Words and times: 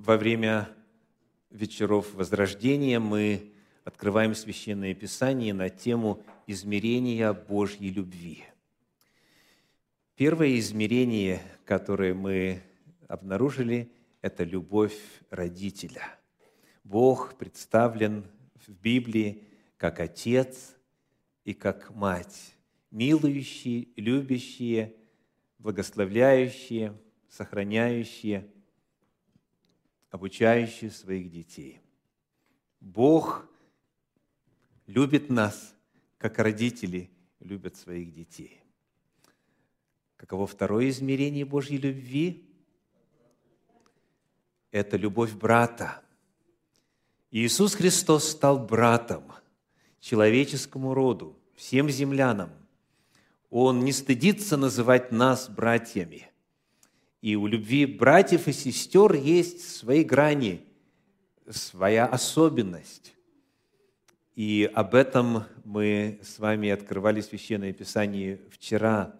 во 0.00 0.16
время 0.16 0.66
вечеров 1.50 2.14
Возрождения 2.14 2.98
мы 2.98 3.52
открываем 3.84 4.34
Священное 4.34 4.94
Писание 4.94 5.52
на 5.52 5.68
тему 5.68 6.22
измерения 6.46 7.34
Божьей 7.34 7.90
любви. 7.90 8.44
Первое 10.16 10.58
измерение, 10.58 11.42
которое 11.66 12.14
мы 12.14 12.62
обнаружили, 13.08 13.92
это 14.22 14.42
любовь 14.42 14.96
родителя. 15.28 16.08
Бог 16.82 17.36
представлен 17.36 18.24
в 18.66 18.70
Библии 18.70 19.42
как 19.76 20.00
Отец 20.00 20.76
и 21.44 21.52
как 21.52 21.94
Мать, 21.94 22.54
милующие, 22.90 23.88
любящие, 23.96 24.94
благословляющие, 25.58 26.94
сохраняющие– 27.28 28.46
обучающие 30.10 30.90
своих 30.90 31.30
детей. 31.30 31.80
Бог 32.80 33.46
любит 34.86 35.30
нас, 35.30 35.74
как 36.18 36.38
родители 36.38 37.10
любят 37.38 37.76
своих 37.76 38.12
детей. 38.12 38.62
Каково 40.16 40.46
второе 40.46 40.88
измерение 40.90 41.44
Божьей 41.44 41.78
любви? 41.78 42.46
Это 44.70 44.96
любовь 44.96 45.32
брата. 45.32 46.02
Иисус 47.30 47.74
Христос 47.74 48.28
стал 48.28 48.58
братом 48.58 49.32
человеческому 50.00 50.94
роду, 50.94 51.38
всем 51.54 51.88
землянам. 51.88 52.50
Он 53.50 53.84
не 53.84 53.92
стыдится 53.92 54.56
называть 54.56 55.12
нас 55.12 55.48
братьями. 55.48 56.29
И 57.20 57.36
у 57.36 57.46
любви 57.46 57.84
братьев 57.84 58.48
и 58.48 58.52
сестер 58.52 59.14
есть 59.14 59.76
свои 59.76 60.04
грани, 60.04 60.64
своя 61.48 62.06
особенность. 62.06 63.14
И 64.34 64.70
об 64.74 64.94
этом 64.94 65.44
мы 65.64 66.18
с 66.22 66.38
вами 66.38 66.70
открывали 66.70 67.20
Священное 67.20 67.72
Писание 67.72 68.40
вчера 68.50 69.14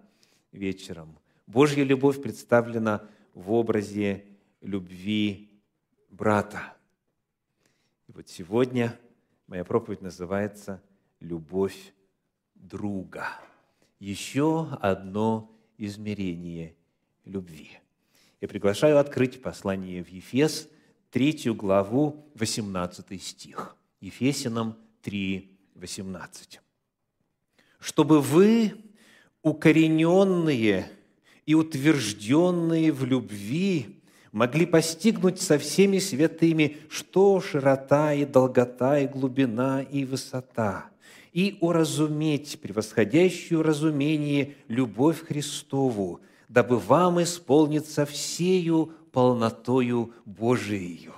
вечером. 0.53 1.19
Божья 1.47 1.85
любовь 1.85 2.23
представлена 2.23 3.07
в 3.35 3.53
образе 3.53 4.25
любви 4.63 5.51
брата. 6.09 6.75
И 8.09 8.13
вот 8.13 8.29
сегодня 8.29 8.99
моя 9.47 9.65
проповедь 9.65 10.01
называется 10.01 10.83
«Любовь 11.19 11.93
друга». 12.55 13.27
Еще 13.99 14.69
одно 14.81 15.55
измерение 15.77 16.75
любви. 17.25 17.80
Я 18.41 18.49
приглашаю 18.49 18.99
открыть 18.99 19.43
послание 19.43 20.03
в 20.03 20.09
Ефес, 20.09 20.69
третью 21.11 21.55
главу, 21.55 22.25
18 22.37 23.23
стих. 23.23 23.77
Ефесянам 24.01 24.77
3, 25.03 25.59
18. 25.75 26.61
«Чтобы 27.79 28.21
вы, 28.23 28.73
укорененные 29.43 30.91
и 31.45 31.55
утвержденные 31.55 32.93
в 32.93 33.05
любви, 33.05 34.01
могли 34.33 34.65
постигнуть 34.65 35.39
со 35.39 35.59
всеми 35.59 35.99
святыми, 35.99 36.79
что 36.89 37.43
широта 37.43 38.15
и 38.15 38.25
долгота 38.25 39.01
и 39.01 39.07
глубина 39.07 39.83
и 39.83 40.07
высота, 40.07 40.89
и 41.35 41.59
уразуметь 41.61 42.59
превосходящую 42.63 43.63
разумение 43.63 44.55
любовь 44.69 45.27
Христову, 45.27 46.21
дабы 46.51 46.79
вам 46.79 47.23
исполниться 47.23 48.05
всею 48.05 48.93
полнотою 49.13 50.13
Божией. 50.25 51.09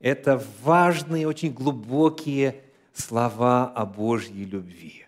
Это 0.00 0.44
важные, 0.64 1.28
очень 1.28 1.52
глубокие 1.52 2.64
слова 2.92 3.68
о 3.68 3.86
Божьей 3.86 4.44
любви. 4.44 5.06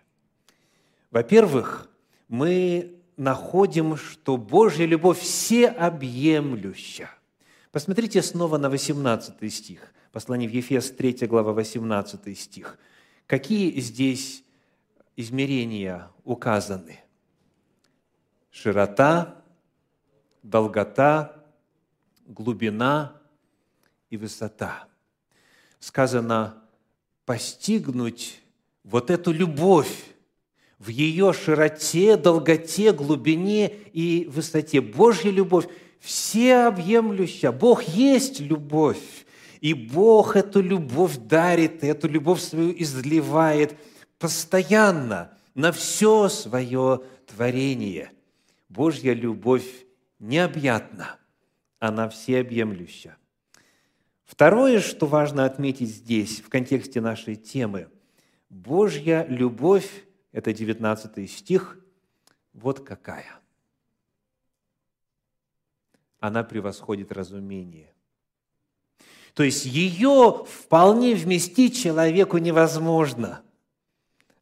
Во-первых, 1.10 1.90
мы 2.28 2.94
находим, 3.16 3.96
что 3.96 4.36
Божья 4.36 4.86
любовь 4.86 5.18
всеобъемлюща. 5.18 7.10
Посмотрите 7.72 8.22
снова 8.22 8.58
на 8.58 8.70
18 8.70 9.52
стих, 9.52 9.92
послание 10.12 10.48
в 10.48 10.52
Ефес, 10.52 10.92
3 10.92 11.26
глава, 11.26 11.52
18 11.52 12.38
стих. 12.38 12.78
Какие 13.26 13.80
здесь 13.80 14.44
измерения 15.16 16.08
указаны? 16.22 17.03
Широта, 18.54 19.34
долгота, 20.44 21.44
глубина 22.24 23.20
и 24.10 24.16
высота. 24.16 24.86
Сказано 25.80 26.62
постигнуть 27.26 28.40
вот 28.84 29.10
эту 29.10 29.32
любовь 29.32 30.04
в 30.78 30.88
ее 30.88 31.32
широте, 31.32 32.16
долготе, 32.16 32.92
глубине 32.92 33.66
и 33.92 34.30
высоте. 34.30 34.80
Божья 34.80 35.30
любовь 35.30 35.66
всеобъемлющая. 35.98 37.50
Бог 37.50 37.82
есть 37.82 38.38
любовь. 38.40 39.26
И 39.60 39.74
Бог 39.74 40.36
эту 40.36 40.60
любовь 40.60 41.16
дарит, 41.16 41.82
и 41.82 41.86
эту 41.86 42.06
любовь 42.06 42.40
свою 42.40 42.72
изливает 42.80 43.76
постоянно 44.18 45.32
на 45.54 45.72
все 45.72 46.28
свое 46.28 47.00
творение. 47.26 48.12
Божья 48.74 49.12
любовь 49.12 49.86
необъятна, 50.18 51.16
она 51.78 52.08
всеобъемлюща. 52.08 53.16
Второе, 54.24 54.80
что 54.80 55.06
важно 55.06 55.44
отметить 55.44 55.90
здесь, 55.90 56.40
в 56.40 56.48
контексте 56.48 57.00
нашей 57.00 57.36
темы, 57.36 57.88
Божья 58.50 59.24
любовь, 59.28 59.88
это 60.32 60.52
19 60.52 61.30
стих, 61.30 61.78
вот 62.52 62.80
какая. 62.80 63.38
Она 66.18 66.42
превосходит 66.42 67.12
разумение. 67.12 67.94
То 69.34 69.44
есть 69.44 69.66
ее 69.66 70.44
вполне 70.48 71.14
вместить 71.14 71.80
человеку 71.80 72.38
невозможно. 72.38 73.42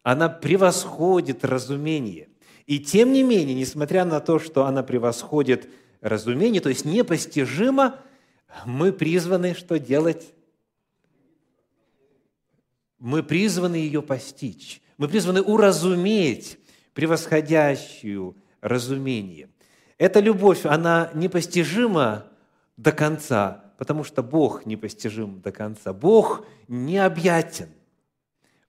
Она 0.02 0.30
превосходит 0.30 1.44
разумение. 1.44 2.31
И 2.66 2.78
тем 2.78 3.12
не 3.12 3.22
менее, 3.22 3.54
несмотря 3.54 4.04
на 4.04 4.20
то, 4.20 4.38
что 4.38 4.66
она 4.66 4.82
превосходит 4.82 5.68
разумение, 6.00 6.60
то 6.60 6.68
есть 6.68 6.84
непостижимо, 6.84 7.98
мы 8.66 8.92
призваны 8.92 9.54
что 9.54 9.78
делать? 9.78 10.32
Мы 12.98 13.22
призваны 13.22 13.76
ее 13.76 14.02
постичь. 14.02 14.80
Мы 14.96 15.08
призваны 15.08 15.42
уразуметь 15.42 16.58
превосходящую 16.94 18.36
разумение. 18.60 19.48
Эта 19.98 20.20
любовь, 20.20 20.66
она 20.66 21.10
непостижима 21.14 22.26
до 22.76 22.92
конца, 22.92 23.72
потому 23.78 24.04
что 24.04 24.22
Бог 24.22 24.66
непостижим 24.66 25.40
до 25.40 25.50
конца. 25.50 25.92
Бог 25.92 26.46
необъятен. 26.68 27.68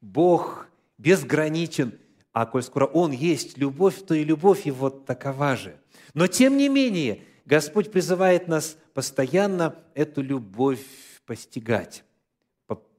Бог 0.02 0.68
безграничен 0.98 1.94
а 2.34 2.48
коль 2.48 2.64
скоро 2.64 2.86
Он 2.88 3.12
есть 3.12 3.58
любовь, 3.58 4.04
то 4.06 4.16
и 4.16 4.24
любовь 4.24 4.66
Его 4.66 4.90
такова 4.90 5.56
же. 5.56 5.80
Но 6.14 6.28
тем 6.28 6.58
не 6.58 6.68
менее, 6.68 7.22
Господь 7.46 7.92
призывает 7.92 8.48
нас 8.48 8.76
постоянно 8.94 9.76
эту 9.94 10.22
любовь 10.22 10.84
постигать, 11.26 12.04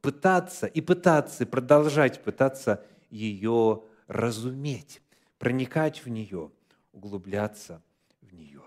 пытаться 0.01 0.67
и 0.67 0.81
пытаться, 0.81 1.47
продолжать 1.47 2.23
пытаться 2.23 2.85
ее 3.11 3.83
разуметь, 4.07 5.03
проникать 5.39 6.05
в 6.05 6.09
нее, 6.09 6.51
углубляться 6.93 7.83
в 8.21 8.33
нее. 8.35 8.63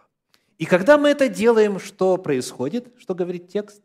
И 0.57 0.65
когда 0.65 0.97
мы 0.97 1.09
это 1.09 1.29
делаем, 1.29 1.79
что 1.79 2.17
происходит? 2.17 2.91
Что 2.97 3.15
говорит 3.15 3.47
текст? 3.47 3.81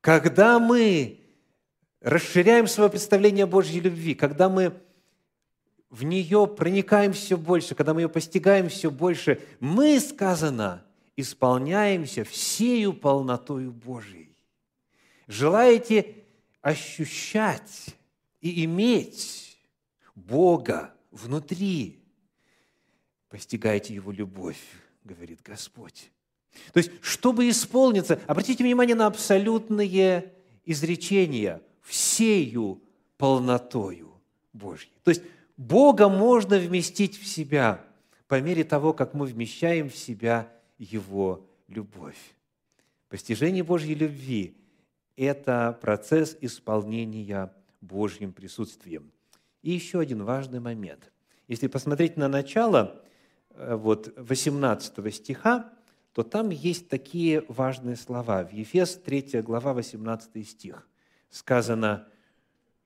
Когда 0.00 0.58
мы 0.58 1.23
расширяем 2.04 2.68
свое 2.68 2.90
представление 2.90 3.44
о 3.44 3.48
Божьей 3.48 3.80
любви, 3.80 4.14
когда 4.14 4.50
мы 4.50 4.74
в 5.88 6.04
нее 6.04 6.46
проникаем 6.46 7.14
все 7.14 7.36
больше, 7.36 7.74
когда 7.74 7.94
мы 7.94 8.02
ее 8.02 8.08
постигаем 8.10 8.68
все 8.68 8.90
больше, 8.90 9.40
мы, 9.58 9.98
сказано, 10.00 10.84
исполняемся 11.16 12.24
всею 12.24 12.92
полнотою 12.92 13.72
Божией. 13.72 14.36
Желаете 15.26 16.14
ощущать 16.60 17.96
и 18.42 18.64
иметь 18.64 19.58
Бога 20.14 20.92
внутри, 21.10 22.02
постигайте 23.30 23.94
Его 23.94 24.12
любовь, 24.12 24.60
говорит 25.04 25.40
Господь. 25.42 26.10
То 26.74 26.78
есть, 26.78 26.90
чтобы 27.00 27.48
исполниться, 27.48 28.20
обратите 28.26 28.62
внимание 28.62 28.94
на 28.94 29.06
абсолютные 29.06 30.34
изречения– 30.66 31.62
всею 31.84 32.82
полнотою 33.18 34.10
Божьей. 34.52 34.90
То 35.04 35.10
есть 35.10 35.22
Бога 35.56 36.08
можно 36.08 36.58
вместить 36.58 37.16
в 37.16 37.26
себя, 37.26 37.84
по 38.26 38.40
мере 38.40 38.64
того, 38.64 38.92
как 38.92 39.14
мы 39.14 39.26
вмещаем 39.26 39.88
в 39.88 39.96
себя 39.96 40.50
Его 40.78 41.46
любовь. 41.68 42.34
Постижение 43.08 43.62
Божьей 43.62 43.94
любви– 43.94 44.56
это 45.16 45.78
процесс 45.80 46.36
исполнения 46.40 47.52
Божьим 47.80 48.32
присутствием. 48.32 49.12
И 49.62 49.70
еще 49.70 50.00
один 50.00 50.24
важный 50.24 50.58
момент. 50.58 51.12
Если 51.46 51.68
посмотреть 51.68 52.16
на 52.16 52.28
начало 52.28 53.02
э, 53.50 53.76
вот, 53.76 54.12
18 54.16 55.14
стиха, 55.14 55.72
то 56.12 56.22
там 56.22 56.50
есть 56.50 56.88
такие 56.88 57.44
важные 57.48 57.96
слова. 57.96 58.42
В 58.42 58.52
Ефес 58.52 58.96
3 58.96 59.42
глава 59.42 59.74
18 59.74 60.48
стих 60.48 60.88
сказано, 61.34 62.06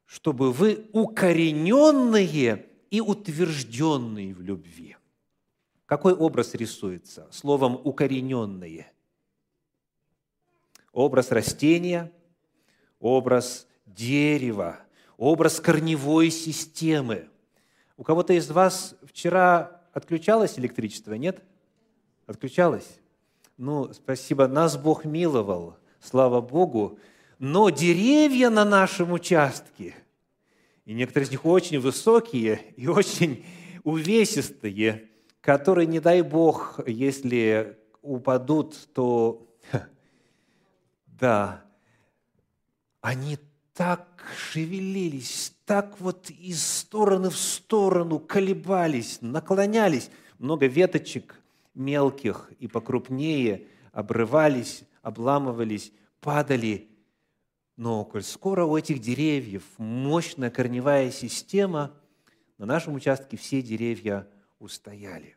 чтобы 0.06 0.53
вы 0.53 0.89
укорененные 0.95 2.67
и 2.91 3.00
утвержденные 3.03 4.33
в 4.33 4.41
любви. 4.41 4.97
Какой 5.85 6.15
образ 6.15 6.55
рисуется 6.55 7.29
словом 7.31 7.79
«укорененные»? 7.85 8.91
Образ 10.93 11.31
растения, 11.31 12.11
образ 12.99 13.67
дерева, 13.85 14.81
образ 15.19 15.61
корневой 15.61 16.31
системы. 16.31 17.29
У 17.99 18.03
кого-то 18.03 18.33
из 18.33 18.51
вас 18.51 18.94
вчера 19.03 19.83
отключалось 19.93 20.59
электричество, 20.59 21.12
нет? 21.12 21.43
Отключалось? 22.27 22.99
Ну, 23.59 23.93
спасибо, 23.93 24.49
нас 24.49 24.79
Бог 24.79 25.05
миловал, 25.05 25.77
слава 26.01 26.41
Богу. 26.41 26.99
Но 27.38 27.70
деревья 27.70 28.50
на 28.50 28.64
нашем 28.64 29.12
участке, 29.12 29.94
и 30.85 30.94
некоторые 30.94 31.26
из 31.26 31.31
них 31.31 31.44
очень 31.44 31.79
высокие 31.79 32.61
и 32.76 32.88
очень 32.88 33.44
увесистые, 33.85 35.08
которые, 35.40 35.87
не 35.87 36.00
дай 36.00 36.23
Бог, 36.23 36.81
если 36.87 37.79
упадут, 38.02 38.76
то 38.93 39.46
да, 41.06 41.64
они 43.00 43.38
так 43.73 44.25
шевелились, 44.37 45.55
так 45.64 46.00
вот 46.00 46.31
из 46.31 46.64
стороны 46.67 47.31
в 47.31 47.37
сторону 47.37 48.19
колебались, 48.19 49.19
наклонялись. 49.20 50.11
Много 50.38 50.67
веточек 50.67 51.41
мелких 51.75 52.50
и 52.58 52.67
покрупнее 52.67 53.67
обрывались, 53.93 54.82
обламывались, 55.02 55.93
падали. 56.20 56.88
Но 57.79 58.05
коль 58.05 58.25
скоро 58.25 58.65
у 58.65 58.77
этих 58.77 58.99
деревьев 59.01 59.63
мощная 59.79 60.51
корневая 60.51 61.13
система, 61.13 61.95
на 62.59 62.67
нашем 62.67 62.97
участке 62.97 63.37
все 63.37 63.63
деревья 63.63 64.27
устояли. 64.59 65.37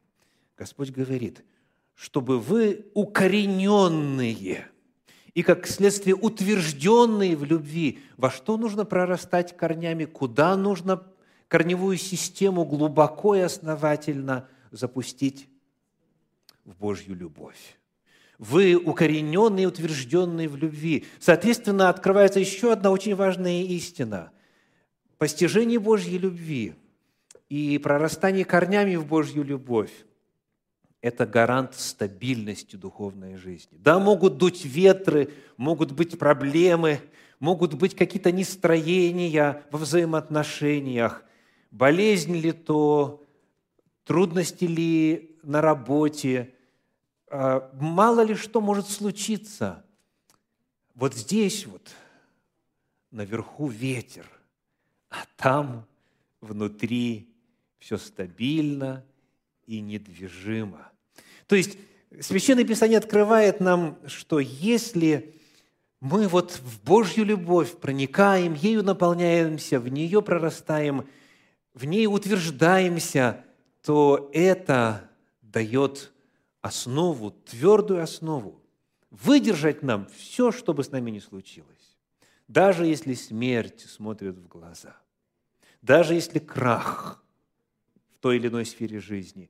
Господь 0.57 0.89
говорит, 0.89 1.45
чтобы 1.93 2.39
вы 2.39 2.87
укорененные 2.95 4.67
и, 5.35 5.43
как 5.43 5.67
следствие, 5.67 6.15
утвержденные 6.15 7.37
в 7.37 7.43
любви, 7.43 7.99
во 8.17 8.31
что 8.31 8.57
нужно 8.57 8.85
прорастать 8.85 9.55
корнями, 9.55 10.05
куда 10.05 10.57
нужно 10.57 11.03
корневую 11.47 11.97
систему 11.97 12.65
глубоко 12.65 13.35
и 13.35 13.41
основательно 13.41 14.49
запустить 14.71 15.47
в 16.65 16.75
Божью 16.75 17.13
любовь. 17.13 17.77
Вы 18.41 18.75
укорененные 18.75 19.67
утвержденные 19.67 20.49
в 20.49 20.55
любви. 20.55 21.05
Соответственно, 21.19 21.89
открывается 21.89 22.39
еще 22.39 22.73
одна 22.73 22.89
очень 22.89 23.13
важная 23.13 23.61
истина. 23.61 24.31
Постижение 25.19 25.77
Божьей 25.77 26.17
любви 26.17 26.73
и 27.49 27.77
прорастание 27.77 28.43
корнями 28.43 28.95
в 28.95 29.05
Божью 29.05 29.43
любовь– 29.43 29.91
это 31.01 31.27
гарант 31.27 31.75
стабильности 31.75 32.75
духовной 32.75 33.35
жизни. 33.35 33.77
Да, 33.77 33.99
могут 33.99 34.37
дуть 34.37 34.65
ветры, 34.65 35.31
могут 35.55 35.91
быть 35.91 36.17
проблемы, 36.17 36.99
могут 37.39 37.75
быть 37.75 37.95
какие-то 37.95 38.31
нестроения 38.31 39.63
во 39.69 39.77
взаимоотношениях, 39.77 41.23
болезнь 41.69 42.35
ли 42.35 42.53
то, 42.53 43.23
трудности 44.03 44.65
ли 44.65 45.37
на 45.43 45.61
работе, 45.61 46.55
мало 47.31 48.21
ли 48.21 48.35
что 48.35 48.61
может 48.61 48.89
случиться. 48.89 49.85
Вот 50.95 51.15
здесь 51.15 51.65
вот 51.65 51.89
наверху 53.09 53.67
ветер, 53.67 54.25
а 55.09 55.23
там 55.37 55.85
внутри 56.41 57.33
все 57.79 57.97
стабильно 57.97 59.05
и 59.65 59.79
недвижимо. 59.79 60.91
То 61.47 61.55
есть 61.55 61.77
Священное 62.19 62.65
Писание 62.65 62.97
открывает 62.97 63.61
нам, 63.61 63.97
что 64.05 64.39
если 64.39 65.33
мы 66.01 66.27
вот 66.27 66.51
в 66.51 66.83
Божью 66.83 67.23
любовь 67.23 67.77
проникаем, 67.77 68.53
ею 68.53 68.83
наполняемся, 68.83 69.79
в 69.79 69.87
нее 69.87 70.21
прорастаем, 70.21 71.07
в 71.73 71.85
ней 71.85 72.07
утверждаемся, 72.07 73.45
то 73.81 74.29
это 74.33 75.09
дает 75.41 76.11
основу, 76.61 77.31
твердую 77.31 78.01
основу, 78.03 78.61
выдержать 79.09 79.83
нам 79.83 80.07
все, 80.07 80.51
что 80.51 80.73
бы 80.73 80.83
с 80.83 80.91
нами 80.91 81.11
ни 81.11 81.19
случилось. 81.19 81.97
Даже 82.47 82.85
если 82.85 83.13
смерть 83.13 83.81
смотрит 83.81 84.37
в 84.37 84.47
глаза, 84.47 84.95
даже 85.81 86.13
если 86.13 86.39
крах 86.39 87.23
в 88.13 88.19
той 88.19 88.37
или 88.37 88.47
иной 88.47 88.65
сфере 88.65 88.99
жизни, 88.99 89.49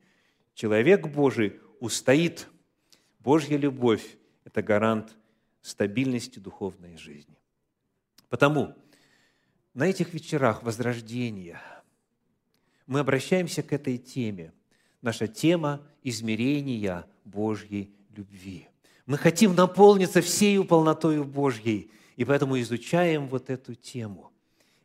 человек 0.53 1.07
Божий 1.07 1.59
устоит. 1.79 2.47
Божья 3.19 3.57
любовь– 3.57 4.17
это 4.45 4.63
гарант 4.63 5.15
стабильности 5.61 6.39
духовной 6.39 6.97
жизни. 6.97 7.37
Потому 8.29 8.75
на 9.73 9.87
этих 9.87 10.13
вечерах 10.13 10.63
возрождения 10.63 11.61
мы 12.87 12.99
обращаемся 12.99 13.61
к 13.61 13.73
этой 13.73 13.97
теме– 13.97 14.53
наша 15.01 15.27
тема 15.27 15.81
измерения 16.03 17.05
Божьей 17.25 17.91
любви. 18.15 18.67
Мы 19.05 19.17
хотим 19.17 19.55
наполниться 19.55 20.21
всею 20.21 20.63
полнотою 20.63 21.25
Божьей, 21.25 21.91
и 22.15 22.25
поэтому 22.25 22.59
изучаем 22.59 23.27
вот 23.27 23.49
эту 23.49 23.75
тему. 23.75 24.31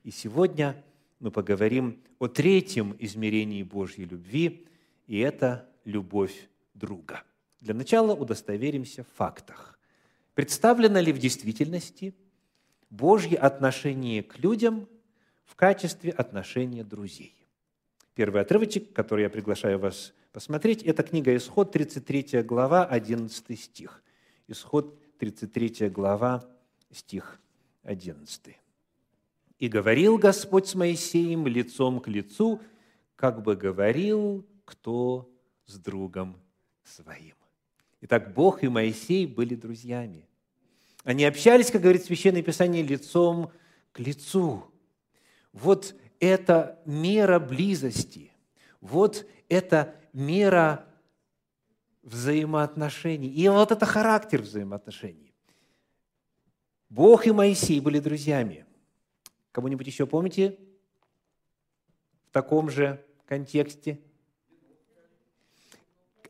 И 0.05 0.11
сегодня 0.11 0.83
мы 1.21 1.31
поговорим 1.31 2.01
о 2.19 2.29
третьем 2.29 2.97
измерении 2.99 3.63
Божьей 3.63 4.05
любви, 4.05 4.67
и 5.07 5.19
это 5.19 5.69
любовь 5.85 6.49
друга. 6.75 7.23
Для 7.61 7.75
начала 7.75 8.15
удостоверимся 8.15 9.05
в 9.05 9.17
фактах. 9.17 9.79
Представлено 10.35 11.01
ли 11.01 11.13
в 11.13 11.19
действительности 11.19 12.15
Божье 12.91 13.39
отношение 13.39 14.23
к 14.23 14.39
людям 14.39 14.89
в 15.45 15.57
качестве 15.57 16.11
отношения 16.11 16.85
друзей? 16.85 17.36
Первый 18.17 18.41
отрывочек, 18.41 18.95
который 18.95 19.25
я 19.25 19.31
приглашаю 19.31 19.79
вас 19.79 20.15
посмотреть, 20.33 20.83
это 20.83 21.03
книга 21.03 21.37
Исход, 21.37 21.71
33 21.71 22.43
глава, 22.45 22.87
11 22.87 23.61
стих. 23.61 24.03
Исход, 24.49 24.99
33 25.19 25.91
глава, 25.91 26.49
стих 26.91 27.39
11. 27.83 28.57
«И 29.59 29.69
говорил 29.69 30.17
Господь 30.17 30.67
с 30.67 30.75
Моисеем 30.75 31.47
лицом 31.47 32.01
к 32.01 32.09
лицу, 32.09 32.59
как 33.17 33.43
бы 33.43 33.55
говорил 33.55 34.47
кто 34.65 35.31
с 35.67 35.79
другом 35.79 36.39
своим». 36.85 37.35
Итак, 38.01 38.33
Бог 38.33 38.65
и 38.65 38.69
Моисей 38.69 39.27
были 39.27 39.55
друзьями. 39.55 40.27
Они 41.05 41.27
общались, 41.27 41.71
как 41.71 41.83
говорит 41.83 42.07
Священное 42.07 42.43
Писание, 42.43 42.83
лицом 42.83 43.53
к 43.93 44.01
лицу. 44.01 44.65
Вот 45.53 45.95
это 46.21 46.79
мера 46.85 47.39
близости. 47.39 48.33
Вот 48.81 49.27
это 49.49 49.95
мера 50.13 50.87
взаимоотношений. 52.03 53.29
И 53.29 53.49
вот 53.49 53.73
это 53.73 53.87
характер 53.87 54.43
взаимоотношений. 54.43 55.35
Бог 56.89 57.27
и 57.27 57.33
Моисей 57.33 57.81
были 57.81 57.99
друзьями. 57.99 58.65
Кому-нибудь 59.53 59.87
еще 59.87 60.07
помните 60.07 60.59
в 62.29 62.33
таком 62.33 62.71
же 62.71 63.05
контексте? 63.27 64.01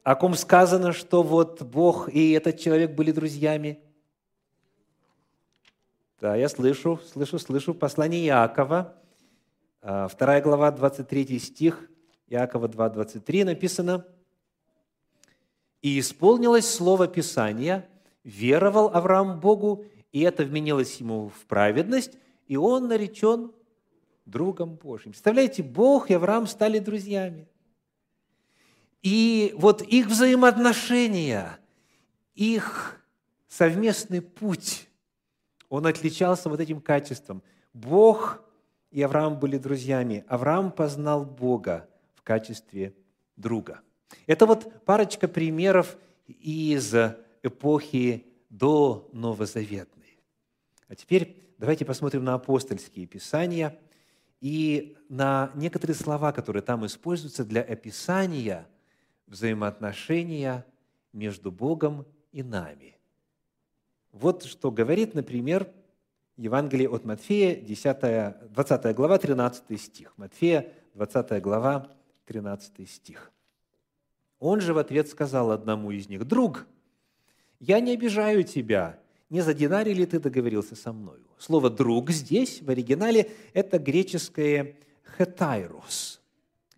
О 0.03 0.15
ком 0.15 0.35
сказано, 0.35 0.93
что 0.93 1.23
вот 1.23 1.63
Бог 1.63 2.09
и 2.09 2.31
этот 2.31 2.59
человек 2.59 2.93
были 2.93 3.11
друзьями? 3.11 3.81
Да, 6.21 6.37
я 6.37 6.49
слышу, 6.49 7.01
слышу, 7.13 7.39
слышу 7.39 7.75
послание 7.75 8.25
Иакова– 8.27 8.95
а, 9.89 10.09
вторая 10.09 10.43
глава, 10.43 10.73
23 10.73 11.39
стих, 11.39 11.89
Иакова 12.27 12.67
2, 12.67 12.89
23 12.89 13.45
написано, 13.45 14.05
«И 15.81 16.01
исполнилось 16.01 16.69
слово 16.69 17.07
Писания, 17.07 17.89
веровал 18.25 18.91
Авраам 18.93 19.39
Богу, 19.39 19.85
и 20.11 20.23
это 20.23 20.43
вменилось 20.43 20.97
ему 20.97 21.29
в 21.29 21.47
праведность, 21.47 22.19
и 22.49 22.57
он 22.57 22.89
наречен 22.89 23.53
другом 24.25 24.75
Божьим». 24.75 25.13
Представляете, 25.13 25.63
Бог 25.63 26.11
и 26.11 26.15
Авраам 26.15 26.49
стали 26.49 26.81
друзьями. 26.81 27.47
И 29.03 29.55
вот 29.57 29.83
их 29.83 30.09
взаимоотношения, 30.09 31.61
их 32.35 33.01
совместный 33.47 34.21
путь, 34.21 34.89
он 35.69 35.87
отличался 35.87 36.49
вот 36.49 36.59
этим 36.59 36.81
качеством. 36.81 37.41
Бог 37.73 38.43
и 38.97 39.03
Авраам 39.03 39.39
были 39.39 39.59
друзьями. 39.59 40.25
Авраам 40.27 40.73
познал 40.73 41.27
Бога 41.27 41.87
в 42.15 42.23
качестве 42.23 42.95
друга. 43.37 43.83
Это 44.27 44.47
вот 44.47 44.85
парочка 44.87 45.29
примеров 45.29 45.99
из 46.27 46.95
эпохи 47.43 48.25
до 48.49 49.11
Новозаветной. 49.13 50.19
А 50.89 50.95
теперь 50.95 51.37
давайте 51.59 51.85
посмотрим 51.85 52.25
на 52.25 52.33
апостольские 52.33 53.05
писания 53.07 53.79
и 54.41 54.97
на 55.11 55.51
некоторые 55.55 55.95
слова, 55.95 56.33
которые 56.33 56.63
там 56.63 56.87
используются 56.87 57.45
для 57.45 57.61
описания 57.61 58.67
взаимоотношения 59.27 60.65
между 61.13 61.53
Богом 61.53 62.07
и 62.33 62.43
нами. 62.43 62.97
Вот 64.13 64.45
что 64.45 64.71
говорит, 64.71 65.13
например, 65.13 65.71
Евангелие 66.37 66.89
от 66.91 67.07
Матфея, 67.07 67.57
10, 67.57 68.51
20 68.53 68.95
глава, 68.95 69.19
13 69.19 69.81
стих. 69.81 70.13
Матфея, 70.19 70.71
20 70.95 71.43
глава, 71.43 71.91
13 72.27 72.89
стих. 72.89 73.33
Он 74.39 74.61
же 74.61 74.75
в 74.75 74.79
ответ 74.79 75.09
сказал 75.09 75.51
одному 75.51 75.91
из 75.93 76.11
них, 76.11 76.27
«Друг, 76.27 76.67
я 77.59 77.81
не 77.81 77.95
обижаю 77.95 78.45
тебя, 78.45 78.99
не 79.31 79.41
за 79.41 79.55
динарий 79.55 79.95
ли 79.95 80.05
ты 80.05 80.21
договорился 80.21 80.77
со 80.77 80.93
мною?» 80.93 81.27
Слово 81.39 81.71
«друг» 81.71 82.11
здесь, 82.11 82.61
в 82.61 82.69
оригинале, 82.69 83.31
это 83.55 83.79
греческое 83.79 84.77
«хетайрос». 85.17 86.21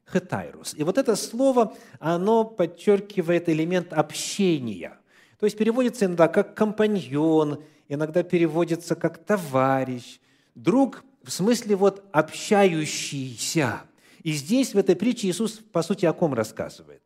«Хетайрос». 0.06 0.74
И 0.74 0.84
вот 0.84 0.98
это 0.98 1.16
слово, 1.16 1.74
оно 1.98 2.44
подчеркивает 2.44 3.48
элемент 3.48 3.92
общения. 3.92 5.00
То 5.40 5.46
есть 5.46 5.58
переводится 5.58 6.04
иногда 6.04 6.28
как 6.28 6.54
«компаньон», 6.54 7.64
иногда 7.88 8.22
переводится 8.22 8.94
как 8.94 9.18
«товарищ», 9.18 10.20
«друг» 10.54 11.04
в 11.22 11.30
смысле 11.30 11.76
вот 11.76 12.04
общающийся. 12.12 13.82
И 14.22 14.32
здесь, 14.32 14.74
в 14.74 14.78
этой 14.78 14.96
притче, 14.96 15.28
Иисус, 15.28 15.58
по 15.58 15.82
сути, 15.82 16.06
о 16.06 16.12
ком 16.12 16.34
рассказывает? 16.34 17.02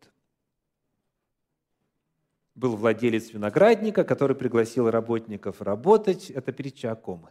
Был 2.54 2.76
владелец 2.76 3.32
виноградника, 3.32 4.04
который 4.04 4.36
пригласил 4.36 4.90
работников 4.90 5.62
работать. 5.62 6.30
Это 6.30 6.52
притча 6.52 6.92
о 6.92 6.96
ком? 6.96 7.28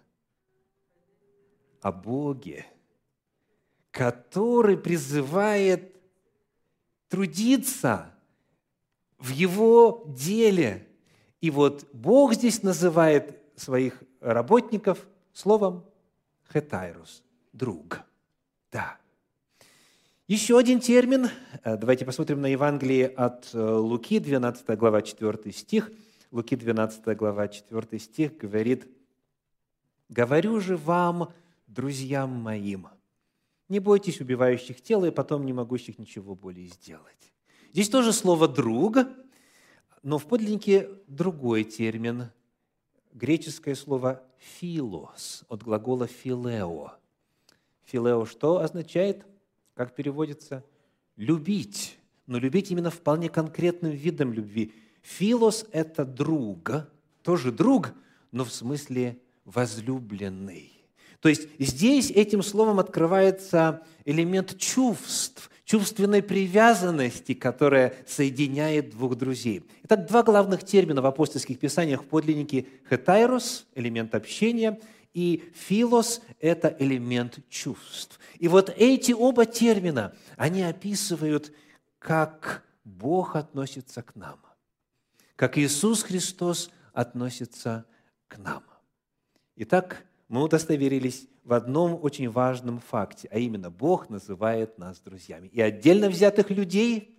О 1.81 1.91
Боге, 1.91 2.65
который 3.91 4.77
призывает 4.77 5.95
трудиться 7.07 8.13
в 9.17 9.29
его 9.29 10.05
деле. 10.07 10.87
И 11.39 11.51
вот 11.51 11.87
Бог 11.93 12.33
здесь 12.33 12.63
называет 12.63 13.40
своих 13.55 14.03
работников 14.19 15.07
словом 15.33 15.85
«хетайрус»– 16.51 17.23
«друг». 17.53 18.01
Да. 18.71 18.97
Еще 20.27 20.57
один 20.57 20.79
термин. 20.79 21.29
Э, 21.63 21.77
давайте 21.77 22.05
посмотрим 22.05 22.41
на 22.41 22.47
Евангелие 22.47 23.07
от 23.07 23.49
э, 23.53 23.59
Луки, 23.61 24.19
12 24.19 24.77
глава, 24.77 25.01
4 25.01 25.51
стих. 25.51 25.91
Луки, 26.31 26.55
12 26.55 27.17
глава, 27.17 27.47
4 27.49 27.99
стих 27.99 28.37
говорит, 28.37 28.87
«Говорю 30.07 30.59
же 30.61 30.77
вам, 30.77 31.33
друзьям 31.67 32.29
моим, 32.31 32.87
не 33.67 33.79
бойтесь 33.79 34.21
убивающих 34.21 34.81
тела 34.81 35.05
и 35.05 35.11
потом 35.11 35.45
не 35.45 35.51
могущих 35.51 35.99
ничего 35.99 36.35
более 36.35 36.67
сделать». 36.67 37.33
Здесь 37.73 37.89
тоже 37.89 38.13
слово 38.13 38.47
«друг», 38.47 38.97
но 40.03 40.17
в 40.17 40.25
подлиннике 40.25 40.89
другой 41.07 41.65
термин– 41.65 42.31
греческое 43.13 43.75
слово 43.75 44.23
«филос» 44.37 45.43
от 45.47 45.63
глагола 45.63 46.07
«филео». 46.07 46.93
«Филео» 47.83 48.25
что 48.25 48.59
означает? 48.59 49.25
Как 49.73 49.95
переводится? 49.95 50.63
«Любить». 51.15 51.97
Но 52.27 52.37
любить 52.37 52.71
именно 52.71 52.91
вполне 52.91 53.29
конкретным 53.29 53.91
видом 53.91 54.31
любви. 54.31 54.73
«Филос»– 55.01 55.65
это 55.71 56.05
друг, 56.05 56.71
тоже 57.23 57.51
друг, 57.51 57.93
но 58.31 58.45
в 58.45 58.53
смысле 58.53 59.19
возлюбленный. 59.43 60.71
То 61.19 61.29
есть 61.29 61.47
здесь 61.59 62.09
этим 62.09 62.41
словом 62.41 62.79
открывается 62.79 63.85
элемент 64.05 64.57
чувств, 64.57 65.50
чувственной 65.65 66.21
привязанности, 66.23 67.33
которая 67.33 67.93
соединяет 68.07 68.91
двух 68.91 69.15
друзей. 69.15 69.63
Итак, 69.83 70.07
два 70.07 70.23
главных 70.23 70.63
термина 70.63 71.01
в 71.01 71.05
апостольских 71.05 71.59
писаниях 71.59 72.03
в 72.03 72.07
подлиннике– 72.07 72.67
хетайрос– 72.89 73.67
элемент 73.75 74.15
общения, 74.15 74.79
и 75.13 75.43
филос– 75.53 76.21
это 76.39 76.75
элемент 76.79 77.39
чувств. 77.49 78.19
И 78.39 78.47
вот 78.47 78.73
эти 78.75 79.11
оба 79.11 79.45
термина, 79.45 80.13
они 80.37 80.63
описывают, 80.63 81.51
как 81.99 82.63
Бог 82.83 83.35
относится 83.35 84.01
к 84.01 84.15
нам, 84.15 84.39
как 85.35 85.57
Иисус 85.57 86.03
Христос 86.03 86.71
относится 86.93 87.85
к 88.27 88.37
нам. 88.37 88.63
Итак, 89.55 90.05
мы 90.27 90.43
удостоверились 90.43 91.27
в 91.43 91.53
одном 91.53 91.99
очень 92.01 92.29
важном 92.29 92.79
факте, 92.79 93.27
а 93.31 93.39
именно 93.39 93.69
Бог 93.69 94.09
называет 94.09 94.77
нас 94.77 94.99
друзьями. 94.99 95.47
И 95.47 95.61
отдельно 95.61 96.09
взятых 96.09 96.49
людей, 96.49 97.17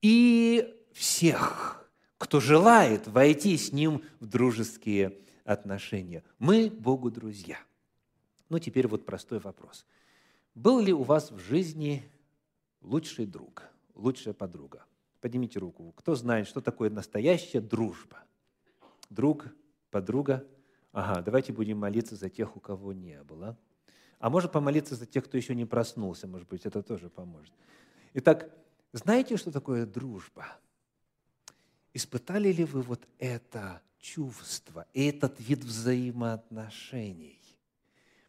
и 0.00 0.74
всех, 0.92 1.90
кто 2.16 2.40
желает 2.40 3.06
войти 3.06 3.56
с 3.56 3.72
Ним 3.72 4.02
в 4.20 4.26
дружеские 4.26 5.18
отношения. 5.44 6.24
Мы 6.38 6.70
Богу 6.70 7.10
друзья. 7.10 7.58
Ну, 8.48 8.58
теперь 8.58 8.86
вот 8.88 9.04
простой 9.04 9.40
вопрос. 9.40 9.84
Был 10.54 10.80
ли 10.80 10.92
у 10.92 11.02
вас 11.02 11.30
в 11.30 11.38
жизни 11.38 12.10
лучший 12.80 13.26
друг, 13.26 13.64
лучшая 13.94 14.34
подруга? 14.34 14.84
Поднимите 15.20 15.58
руку. 15.58 15.92
Кто 15.96 16.14
знает, 16.14 16.48
что 16.48 16.60
такое 16.60 16.90
настоящая 16.90 17.60
дружба? 17.60 18.18
Друг, 19.10 19.46
подруга– 19.90 20.46
Ага, 20.98 21.22
давайте 21.22 21.52
будем 21.52 21.78
молиться 21.78 22.16
за 22.16 22.28
тех, 22.28 22.56
у 22.56 22.60
кого 22.60 22.92
не 22.92 23.22
было. 23.22 23.56
А 24.18 24.30
может 24.30 24.50
помолиться 24.50 24.96
за 24.96 25.06
тех, 25.06 25.26
кто 25.26 25.36
еще 25.36 25.54
не 25.54 25.64
проснулся, 25.64 26.26
может 26.26 26.48
быть, 26.48 26.66
это 26.66 26.82
тоже 26.82 27.08
поможет. 27.08 27.54
Итак, 28.14 28.50
знаете, 28.92 29.36
что 29.36 29.52
такое 29.52 29.86
дружба? 29.86 30.44
Испытали 31.94 32.50
ли 32.50 32.64
вы 32.64 32.82
вот 32.82 33.06
это 33.20 33.80
чувство, 34.00 34.86
этот 34.92 35.38
вид 35.38 35.62
взаимоотношений? 35.62 37.40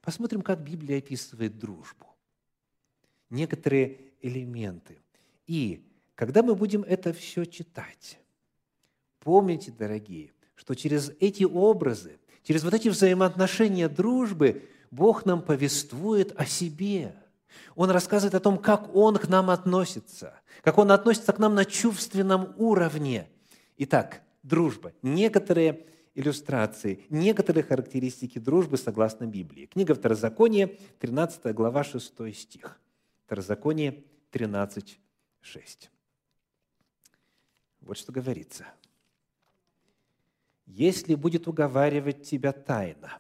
Посмотрим, 0.04 0.44
как 0.44 0.64
Библия 0.64 1.00
описывает 1.00 1.58
дружбу. 1.58 2.06
Некоторые 3.32 4.14
элементы. 4.22 5.00
И 5.48 5.84
когда 6.14 6.44
мы 6.44 6.54
будем 6.54 6.84
это 6.84 7.14
все 7.14 7.46
читать, 7.46 8.20
помните, 9.22 9.72
дорогие, 9.72 10.34
что 10.54 10.76
через 10.76 11.10
эти 11.20 11.46
образы 11.46 12.19
Через 12.44 12.64
вот 12.64 12.74
эти 12.74 12.90
взаимоотношения 12.90 13.90
дружбы 13.90 14.64
Бог 14.92 15.26
нам 15.26 15.42
повествует 15.42 16.34
о 16.40 16.46
себе. 16.46 17.16
Он 17.76 17.90
рассказывает 17.90 18.36
о 18.36 18.40
том, 18.40 18.58
как 18.58 18.96
Он 18.96 19.18
к 19.18 19.28
нам 19.28 19.50
относится, 19.50 20.40
как 20.64 20.78
Он 20.78 20.92
относится 20.92 21.34
к 21.34 21.40
нам 21.40 21.56
на 21.56 21.66
чувственном 21.66 22.54
уровне. 22.58 23.28
Итак, 23.78 24.22
дружба. 24.44 24.94
Некоторые 25.02 25.86
иллюстрации, 26.16 27.06
некоторые 27.10 27.64
характеристики 27.64 28.40
дружбы 28.40 28.78
согласно 28.78 29.26
Библии. 29.26 29.68
Книга 29.68 29.96
Второзакония, 29.96 30.76
13 31.00 31.54
глава, 31.54 31.84
6 31.84 32.36
стих. 32.36 32.80
Второзаконие 33.26 34.04
13, 34.32 35.00
6. 35.42 35.92
Вот 37.82 37.98
что 37.98 38.12
говорится– 38.12 38.66
если 40.70 41.16
будет 41.16 41.48
уговаривать 41.48 42.22
тебя 42.22 42.52
тайно, 42.52 43.20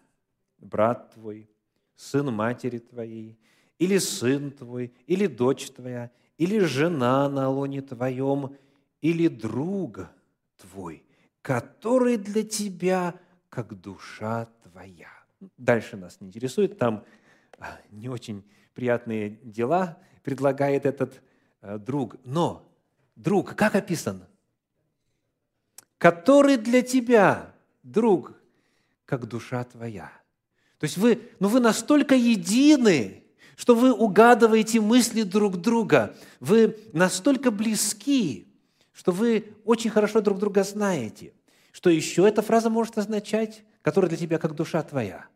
брат 0.60 1.14
твой, 1.14 1.50
сын 1.96 2.32
матери 2.32 2.78
твоей, 2.78 3.40
или 3.80 3.98
сын 3.98 4.52
твой, 4.52 4.94
или 5.08 5.26
дочь 5.26 5.72
твоя, 5.72 6.12
или 6.38 6.60
жена 6.60 7.28
на 7.28 7.50
лоне 7.50 7.82
твоем, 7.82 8.56
или 9.02 9.28
друг 9.28 10.10
твой, 10.58 11.04
который 11.42 12.18
для 12.18 12.44
тебя 12.44 13.20
как 13.50 13.82
душа 13.82 14.48
твоя. 14.64 15.10
Дальше 15.58 15.98
нас 15.98 16.22
не 16.22 16.28
интересует, 16.28 16.78
там 16.78 17.04
а, 17.58 17.80
не 17.90 18.10
очень 18.10 18.44
приятные 18.76 19.32
дела 19.44 19.98
предлагает 20.24 20.86
этот 20.86 21.22
а, 21.62 21.80
друг. 21.80 22.18
Но 22.24 22.72
друг, 23.16 23.56
как 23.56 23.74
описан? 23.76 24.24
Который 26.00 26.58
для 26.58 26.82
тебя, 26.82 27.54
друг, 27.84 28.34
как 29.06 29.28
душа 29.28 29.64
твоя. 29.66 30.12
То 30.80 30.86
есть 30.86 30.98
вы, 30.98 31.22
ну 31.40 31.50
вы 31.50 31.60
настолько 31.60 32.16
едины, 32.16 33.24
что 33.56 33.76
вы 33.76 33.94
угадываете 33.94 34.80
мысли 34.80 35.24
друг 35.24 35.58
друга, 35.58 36.16
вы 36.40 36.80
настолько 36.94 37.52
близки, 37.52 38.48
что 38.94 39.12
вы 39.12 39.54
очень 39.66 39.90
хорошо 39.92 40.22
друг 40.22 40.40
друга 40.40 40.64
знаете. 40.64 41.34
Что 41.72 41.90
еще 41.90 42.28
эта 42.28 42.42
фраза 42.42 42.70
может 42.70 42.98
означать, 42.98 43.64
которая 43.82 44.10
для 44.10 44.18
тебя 44.18 44.40
как 44.40 44.56
душа 44.56 44.82
твоя? 44.82 45.28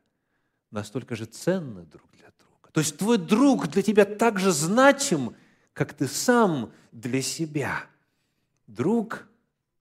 Настолько 0.72 1.15
же 1.15 1.25
ценны 1.25 1.84
друг 1.84 2.10
для 2.13 2.32
друга. 2.39 2.70
То 2.72 2.79
есть 2.79 2.98
твой 2.98 3.17
друг 3.17 3.67
для 3.67 3.82
тебя 3.82 4.05
так 4.05 4.39
же 4.39 4.51
значим, 4.51 5.36
как 5.74 5.93
ты 5.93 6.08
сам 6.08 6.72
для 6.93 7.22
себя. 7.22 7.84
Друг, 8.65 9.27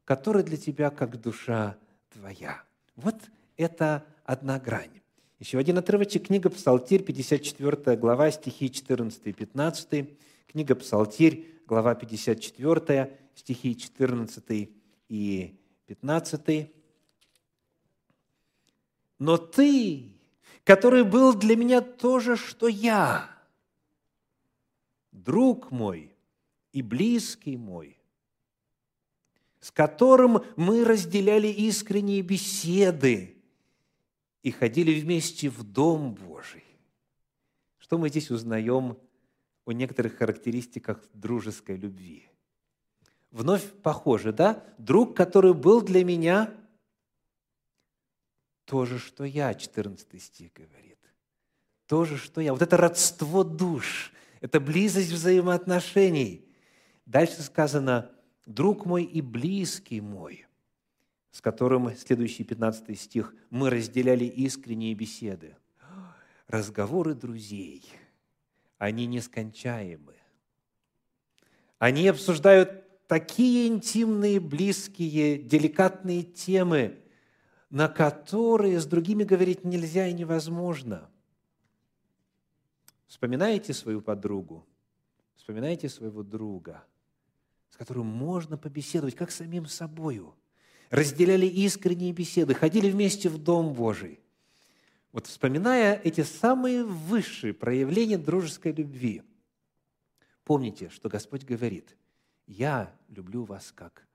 который 0.05 0.43
для 0.43 0.57
тебя 0.57 0.91
как 0.91 1.21
душа 1.21 1.77
твоя. 2.11 2.63
Вот 2.97 3.17
это 3.57 4.05
одна 4.25 4.59
грань. 4.59 5.01
Еще 5.39 5.59
один 5.59 5.79
отрывочек, 5.79 6.27
книга 6.27 6.51
Псалтирь, 6.51 7.03
54 7.03 7.97
глава, 7.97 8.31
стихи 8.31 8.71
14 8.71 9.27
и 9.27 9.33
15. 9.33 10.11
Книга 10.47 10.75
Псалтирь, 10.75 11.61
глава 11.67 11.95
54, 11.95 13.19
стихи 13.35 13.77
14 13.77 14.71
и 15.09 15.59
15. 15.87 16.71
«Но 19.19 19.37
ты, 19.37 20.13
который 20.65 21.05
был 21.05 21.35
для 21.35 21.57
меня 21.57 21.81
то 21.81 22.21
же, 22.21 22.37
что 22.37 22.69
я, 22.69 23.29
друг 25.11 25.71
мой 25.71 26.15
и 26.73 26.83
близкий 26.83 27.57
мой, 27.57 27.99
с 29.63 29.71
которым 29.71 30.43
мы 30.57 30.85
разделяли 30.85 31.47
искренние 31.47 32.21
беседы 32.21 33.37
и 34.43 34.51
ходили 34.51 35.01
вместе 35.01 35.49
в 35.49 35.63
Дом 35.63 36.15
Божий. 36.15 36.65
Что 37.79 37.97
мы 37.97 38.09
здесь 38.09 38.33
узнаем 38.33 38.99
о 39.65 39.73
некоторых 39.73 40.17
характеристиках 40.17 41.01
дружеской 41.15 41.77
любви? 41.77 42.29
Вновь 43.31 43.65
похоже, 43.83 44.33
да? 44.33 44.65
Друг, 44.79 45.17
который 45.17 45.55
был 45.55 45.81
для 45.81 46.05
меня 46.05 46.53
то 48.65 48.85
же, 48.85 48.99
что 48.99 49.23
я, 49.23 49.55
14 49.55 50.21
стих 50.21 50.53
говорит. 50.55 50.99
То 51.87 52.05
же, 52.05 52.19
что 52.19 52.41
я. 52.41 52.53
Вот 52.53 52.63
это 52.63 52.77
родство 52.77 53.45
душ, 53.45 54.13
это 54.41 54.59
близость 54.59 55.13
взаимоотношений. 55.13 56.53
Дальше 57.07 57.43
сказано, 57.43 58.11
друг 58.47 58.87
мой 58.87 59.05
и 59.05 59.21
близкий 59.21 60.01
мой, 60.01 60.47
с 61.31 61.41
которым, 61.41 61.95
следующий 61.97 62.45
15 62.45 62.99
стих, 62.99 63.35
мы 63.51 63.71
разделяли 63.71 64.25
искренние 64.25 64.95
беседы. 64.95 65.57
Разговоры 66.49 67.15
друзей, 67.15 67.85
они 68.79 69.07
нескончаемы. 69.07 70.15
Они 71.79 72.07
обсуждают 72.09 73.07
такие 73.07 73.69
интимные, 73.69 74.39
близкие, 74.39 75.39
деликатные 75.39 76.23
темы, 76.23 76.99
на 77.71 77.89
которые 77.89 78.79
с 78.79 78.87
другими 78.87 79.25
говорить 79.25 79.65
нельзя 79.65 80.07
и 80.07 80.13
невозможно. 80.13 81.09
Вспоминаете 83.07 83.73
свою 83.73 84.03
подругу? 84.03 84.67
Вспоминаете 85.37 85.89
своего 85.89 86.23
друга– 86.23 86.85
с 87.73 87.77
которым 87.77 88.07
можно 88.07 88.59
побеседовать, 88.59 89.17
как 89.17 89.31
самим 89.31 89.67
собою. 89.67 90.35
Разделяли 90.91 91.47
искренние 91.47 92.13
беседы, 92.13 92.55
ходили 92.55 92.91
вместе 92.91 93.31
в 93.31 93.39
Дом 93.39 93.73
Божий. 93.73 94.21
Вот 95.11 95.27
вспоминая 95.27 95.95
эти 95.95 96.21
самые 96.21 96.85
высшие 96.85 97.55
проявления 97.55 98.19
дружеской 98.19 98.73
любви, 98.73 99.23
помните, 100.45 100.91
что 100.91 101.09
Господь 101.09 101.45
говорит, 101.45 101.97
«Я 102.47 102.95
люблю 103.09 103.45
вас, 103.45 103.73
как 103.73 104.07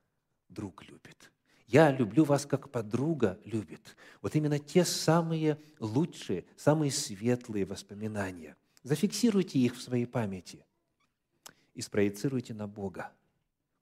друг 0.50 0.86
любит». 0.86 1.32
Я 1.66 1.92
люблю 1.92 2.24
вас, 2.24 2.46
как 2.46 2.70
подруга 2.70 3.38
любит. 3.44 3.98
Вот 4.22 4.36
именно 4.38 4.58
те 4.58 4.86
самые 4.86 5.60
лучшие, 5.80 6.46
самые 6.56 6.92
светлые 6.92 7.66
воспоминания. 7.66 8.56
Зафиксируйте 8.84 9.60
их 9.60 9.76
в 9.76 9.82
своей 9.82 10.06
памяти 10.06 10.66
и 11.74 11.82
спроецируйте 11.82 12.54
на 12.54 12.70
Бога. 12.70 13.12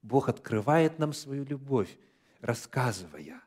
Бог 0.02 0.28
открывает 0.28 0.98
нам 0.98 1.12
свою 1.12 1.44
любовь, 1.44 1.98
рассказывая 2.40 3.42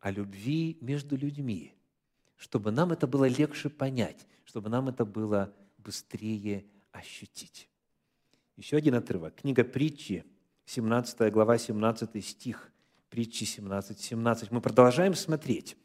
о 0.00 0.10
любви 0.10 0.78
между 0.80 1.16
людьми, 1.16 1.74
чтобы 2.36 2.70
нам 2.70 2.92
это 2.92 3.06
было 3.06 3.26
легче 3.26 3.68
понять, 3.68 4.26
чтобы 4.44 4.68
нам 4.68 4.88
это 4.88 5.04
было 5.04 5.54
быстрее 5.78 6.64
ощутить. 6.92 7.68
Еще 8.56 8.76
один 8.76 8.94
отрывок. 8.94 9.34
Книга 9.34 9.64
притчи, 9.64 10.24
17 10.66 11.32
глава, 11.32 11.58
17 11.58 12.24
стих, 12.24 12.70
притчи 13.10 13.44
17, 13.44 13.98
17. 13.98 14.50
Мы 14.50 14.60
продолжаем 14.60 15.14
смотреть, 15.14 15.76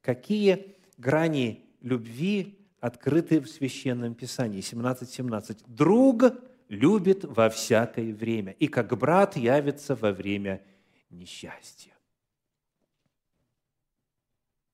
какие 0.00 0.76
грани 0.98 1.64
любви 1.80 2.58
открыты 2.80 3.40
в 3.40 3.48
Священном 3.48 4.14
Писании. 4.14 4.60
17, 4.60 5.08
17. 5.08 5.64
«Друг 5.66 6.24
любит 6.68 7.24
во 7.24 7.48
всякое 7.48 8.12
время, 8.14 8.52
и 8.52 8.68
как 8.68 8.96
брат 8.98 9.36
явится 9.36 9.94
во 9.94 10.12
время 10.12 10.64
несчастья. 11.10 11.92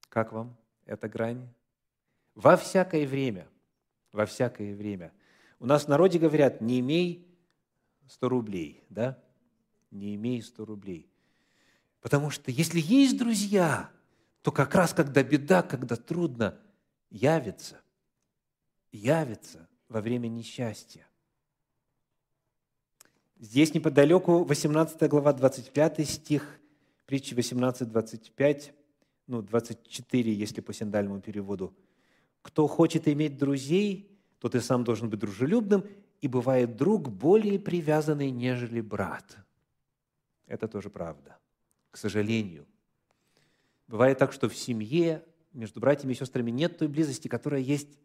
Как 0.08 0.32
вам 0.32 0.56
эта 0.84 1.08
грань? 1.08 1.48
Во 2.34 2.56
всякое 2.56 3.06
время, 3.06 3.48
во 4.12 4.26
всякое 4.26 4.74
время. 4.74 5.12
У 5.58 5.66
нас 5.66 5.84
в 5.84 5.88
народе 5.88 6.18
говорят, 6.18 6.60
не 6.60 6.80
имей 6.80 7.26
100 8.08 8.28
рублей, 8.28 8.84
да? 8.88 9.22
Не 9.90 10.14
имей 10.14 10.42
100 10.42 10.64
рублей. 10.64 11.10
Потому 12.00 12.30
что 12.30 12.50
если 12.50 12.80
есть 12.80 13.16
друзья, 13.16 13.90
то 14.42 14.50
как 14.50 14.74
раз 14.74 14.92
когда 14.92 15.22
беда, 15.22 15.62
когда 15.62 15.96
трудно, 15.96 16.58
явится, 17.10 17.80
явится 18.90 19.68
во 19.88 20.00
время 20.00 20.28
несчастья. 20.28 21.06
Здесь 23.42 23.74
неподалеку 23.74 24.44
18 24.44 25.10
глава, 25.10 25.32
25 25.32 26.08
стих, 26.08 26.60
притчи 27.06 27.34
18, 27.34 27.90
25, 27.90 28.72
ну, 29.26 29.42
24, 29.42 30.32
если 30.32 30.60
по 30.60 30.72
синдальному 30.72 31.20
переводу. 31.20 31.74
«Кто 32.42 32.68
хочет 32.68 33.08
иметь 33.08 33.36
друзей, 33.38 34.16
тот 34.38 34.54
и 34.54 34.60
сам 34.60 34.84
должен 34.84 35.10
быть 35.10 35.18
дружелюбным, 35.18 35.84
и 36.20 36.28
бывает 36.28 36.76
друг 36.76 37.08
более 37.08 37.58
привязанный, 37.58 38.30
нежели 38.30 38.80
брат». 38.80 39.36
Это 40.46 40.68
тоже 40.68 40.88
правда, 40.88 41.36
к 41.90 41.96
сожалению. 41.96 42.64
Бывает 43.88 44.18
так, 44.18 44.32
что 44.32 44.48
в 44.48 44.54
семье 44.54 45.24
между 45.52 45.80
братьями 45.80 46.12
и 46.12 46.16
сестрами 46.16 46.52
нет 46.52 46.78
той 46.78 46.86
близости, 46.86 47.26
которая 47.26 47.60
есть 47.60 47.98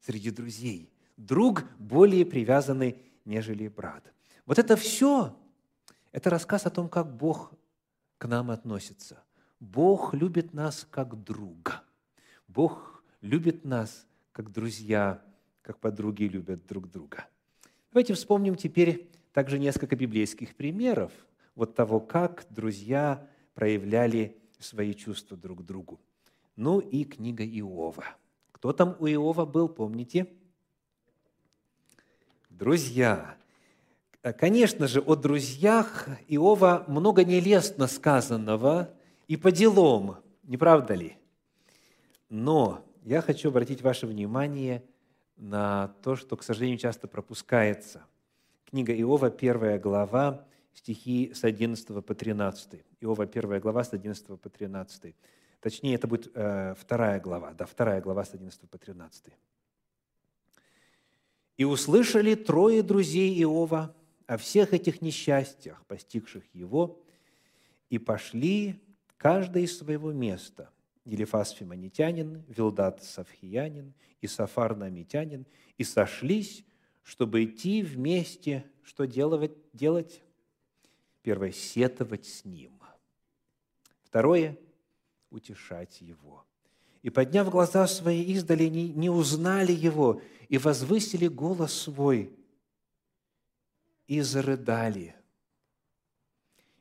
среди 0.00 0.30
друзей. 0.30 0.92
Друг 1.16 1.64
более 1.78 2.26
привязанный, 2.26 2.98
нежели 3.24 3.68
брат. 3.68 4.12
Вот 4.46 4.58
это 4.58 4.76
все, 4.76 5.36
это 6.12 6.30
рассказ 6.30 6.66
о 6.66 6.70
том, 6.70 6.88
как 6.88 7.14
Бог 7.14 7.52
к 8.18 8.26
нам 8.26 8.50
относится. 8.50 9.22
Бог 9.58 10.14
любит 10.14 10.54
нас 10.54 10.86
как 10.90 11.22
друга. 11.22 11.82
Бог 12.46 13.02
любит 13.20 13.64
нас 13.64 14.06
как 14.32 14.52
друзья, 14.52 15.22
как 15.62 15.78
подруги 15.78 16.24
любят 16.24 16.64
друг 16.66 16.90
друга. 16.90 17.26
Давайте 17.90 18.14
вспомним 18.14 18.54
теперь 18.54 19.10
также 19.32 19.58
несколько 19.58 19.96
библейских 19.96 20.54
примеров 20.54 21.12
вот 21.56 21.74
того, 21.74 21.98
как 22.00 22.46
друзья 22.50 23.28
проявляли 23.54 24.38
свои 24.58 24.94
чувства 24.94 25.36
друг 25.36 25.62
к 25.62 25.62
другу. 25.62 26.00
Ну 26.54 26.78
и 26.78 27.04
книга 27.04 27.44
Иова. 27.44 28.04
Кто 28.52 28.72
там 28.72 28.96
у 29.00 29.06
Иова 29.06 29.44
был, 29.44 29.68
помните? 29.68 30.32
Друзья. 32.48 33.36
Э, 34.26 34.32
конечно 34.32 34.88
же, 34.88 35.00
о 35.00 35.14
друзьях 35.14 36.08
Иова 36.26 36.84
много 36.88 37.24
нелестно 37.24 37.86
сказанного 37.86 38.90
и 39.28 39.36
по 39.36 39.52
делам, 39.52 40.16
не 40.42 40.56
правда 40.56 40.94
ли? 40.94 41.16
Но 42.28 42.84
я 43.04 43.22
хочу 43.22 43.50
обратить 43.50 43.82
ваше 43.82 44.08
внимание 44.08 44.82
на 45.36 45.94
то, 46.02 46.16
что, 46.16 46.36
к 46.36 46.42
сожалению, 46.42 46.78
часто 46.78 47.06
пропускается. 47.06 48.04
Книга 48.68 48.92
Иова, 49.00 49.30
первая 49.30 49.78
глава, 49.78 50.44
стихи 50.74 51.30
с 51.32 51.44
11 51.44 52.04
по 52.04 52.14
13. 52.14 52.82
Иова, 53.02 53.26
первая 53.26 53.60
глава, 53.60 53.84
с 53.84 53.92
11 53.92 54.40
по 54.40 54.48
13. 54.48 55.14
Точнее, 55.60 55.94
это 55.94 56.08
будет 56.08 56.32
э, 56.34 56.74
вторая 56.76 57.20
глава, 57.20 57.52
да, 57.52 57.64
вторая 57.64 58.00
глава 58.00 58.24
с 58.24 58.34
11 58.34 58.68
по 58.68 58.76
13. 58.76 59.26
«И 61.58 61.64
услышали 61.64 62.34
трое 62.34 62.82
друзей 62.82 63.40
Иова– 63.40 63.94
о 64.26 64.36
всех 64.36 64.74
этих 64.74 65.02
несчастьях, 65.02 65.84
постигших 65.86 66.44
его, 66.52 67.00
и 67.90 67.98
пошли 67.98 68.82
каждый 69.16 69.64
из 69.64 69.78
своего 69.78 70.12
места. 70.12 70.70
Елифас 71.04 71.50
Фимонитянин, 71.52 72.44
Вилдат 72.48 73.02
Савхиянин 73.04 73.94
и 74.20 74.26
Сафар 74.26 74.76
Намитянин, 74.76 75.46
и 75.78 75.84
сошлись, 75.84 76.64
чтобы 77.04 77.44
идти 77.44 77.82
вместе, 77.82 78.64
что 78.82 79.04
делать? 79.04 79.52
делать? 79.72 80.22
Первое– 81.22 81.52
сетовать 81.52 82.26
с 82.26 82.44
ним. 82.44 82.80
Второе– 84.02 84.58
утешать 85.30 86.00
его. 86.00 86.44
И, 87.02 87.10
подняв 87.10 87.50
глаза 87.50 87.86
свои 87.86 88.22
издали, 88.22 88.64
не, 88.64 88.88
не 88.88 89.10
узнали 89.10 89.72
его, 89.72 90.20
и 90.48 90.58
возвысили 90.58 91.28
голос 91.28 91.72
свой, 91.72 92.32
и 94.06 94.20
зарыдали. 94.20 95.14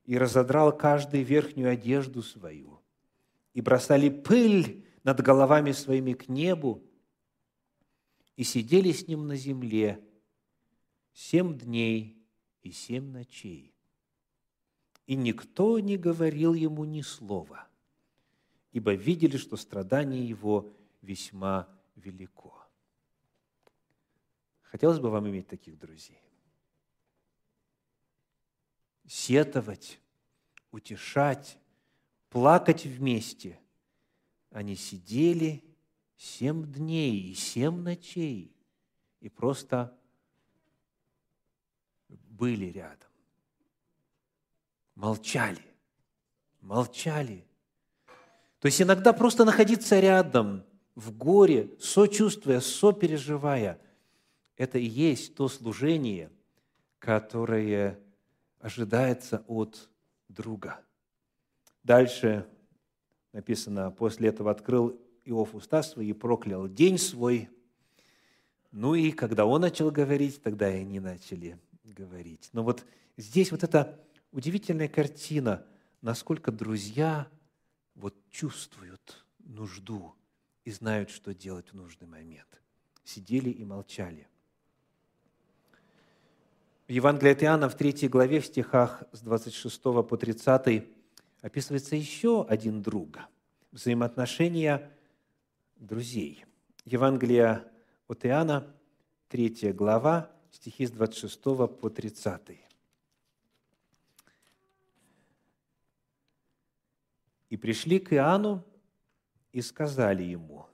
И 0.05 0.17
разодрал 0.17 0.75
каждый 0.75 1.23
верхнюю 1.23 1.71
одежду 1.71 2.21
свою, 2.21 2.79
и 3.53 3.61
бросали 3.61 4.09
пыль 4.09 4.85
над 5.03 5.21
головами 5.21 5.71
своими 5.71 6.13
к 6.13 6.27
небу, 6.27 6.83
и 8.35 8.43
сидели 8.43 8.91
с 8.91 9.07
ним 9.07 9.27
на 9.27 9.35
земле 9.35 10.03
семь 11.13 11.57
дней 11.57 12.21
и 12.61 12.71
семь 12.71 13.09
ночей. 13.11 13.73
И 15.07 15.15
никто 15.15 15.79
не 15.79 15.97
говорил 15.97 16.53
ему 16.53 16.83
ни 16.83 17.01
слова, 17.01 17.67
ибо 18.71 18.93
видели, 18.93 19.37
что 19.37 19.55
страдание 19.55 20.27
его 20.27 20.71
весьма 21.01 21.67
велико. 21.95 22.61
Хотелось 24.63 24.99
бы 24.99 25.09
вам 25.09 25.29
иметь 25.29 25.47
таких 25.47 25.79
друзей. 25.79 26.24
Сетовать, 29.07 29.99
утешать, 30.71 31.57
плакать 32.29 32.85
вместе. 32.85 33.59
Они 34.51 34.75
сидели 34.75 35.63
семь 36.17 36.71
дней 36.71 37.19
и 37.19 37.33
семь 37.33 37.81
ночей 37.81 38.55
и 39.19 39.29
просто 39.29 39.97
были 42.07 42.65
рядом. 42.65 43.09
Молчали, 44.95 45.65
молчали. 46.61 47.45
То 48.59 48.67
есть 48.67 48.81
иногда 48.81 49.13
просто 49.13 49.45
находиться 49.45 49.99
рядом 49.99 50.65
в 50.95 51.11
горе, 51.15 51.69
сочувствуя, 51.79 52.59
сопереживая, 52.61 53.79
это 54.57 54.79
и 54.79 54.85
есть 54.85 55.35
то 55.35 55.49
служение, 55.49 56.31
которое 56.99 57.99
ожидается 58.65 59.45
от 59.47 59.91
друга. 60.27 60.81
Дальше 61.83 62.49
написано, 63.31 63.91
после 63.91 64.29
этого 64.29 64.49
открыл 64.49 64.99
Иов 65.23 65.53
уста 65.53 65.83
свои, 65.83 66.13
проклял 66.13 66.67
день 66.67 66.97
свой. 66.97 67.47
Ну 68.71 68.95
и 68.95 69.11
когда 69.11 69.45
он 69.45 69.61
начал 69.61 69.91
говорить, 69.91 70.41
тогда 70.41 70.67
и 70.67 70.79
они 70.79 70.99
начали 70.99 71.59
говорить. 71.83 72.49
Но 72.53 72.63
вот 72.63 72.83
здесь 73.17 73.51
вот 73.51 73.63
эта 73.63 74.03
удивительная 74.31 74.87
картина, 74.87 75.63
насколько 76.01 76.51
друзья 76.51 77.27
вот 77.93 78.15
чувствуют 78.31 79.27
нужду 79.37 80.15
и 80.63 80.71
знают, 80.71 81.11
что 81.11 81.35
делать 81.35 81.69
в 81.69 81.75
нужный 81.75 82.07
момент. 82.07 82.61
Сидели 83.03 83.51
и 83.51 83.63
молчали. 83.63 84.27
В 86.87 86.91
Евангелии 86.91 87.31
от 87.31 87.41
Иоанна 87.41 87.67
в 87.67 87.75
3 87.75 88.07
главе, 88.09 88.39
в 88.39 88.45
стихах 88.45 89.03
с 89.11 89.21
26 89.21 89.81
по 89.81 90.17
30 90.17 90.87
описывается 91.41 91.95
еще 91.95 92.45
один 92.47 92.83
друг. 92.83 93.17
Взаимоотношения 93.71 94.91
друзей. 95.77 96.45
Евангелие 96.85 97.63
от 98.07 98.23
Иоанна, 98.27 98.71
3 99.29 99.73
глава, 99.73 100.29
стихи 100.51 100.85
с 100.85 100.91
26 100.91 101.41
по 101.41 101.89
30. 101.89 102.41
«И 107.49 107.57
пришли 107.57 107.97
к 107.97 108.13
Иоанну 108.13 108.63
и 109.51 109.61
сказали 109.63 110.21
ему». 110.21 110.67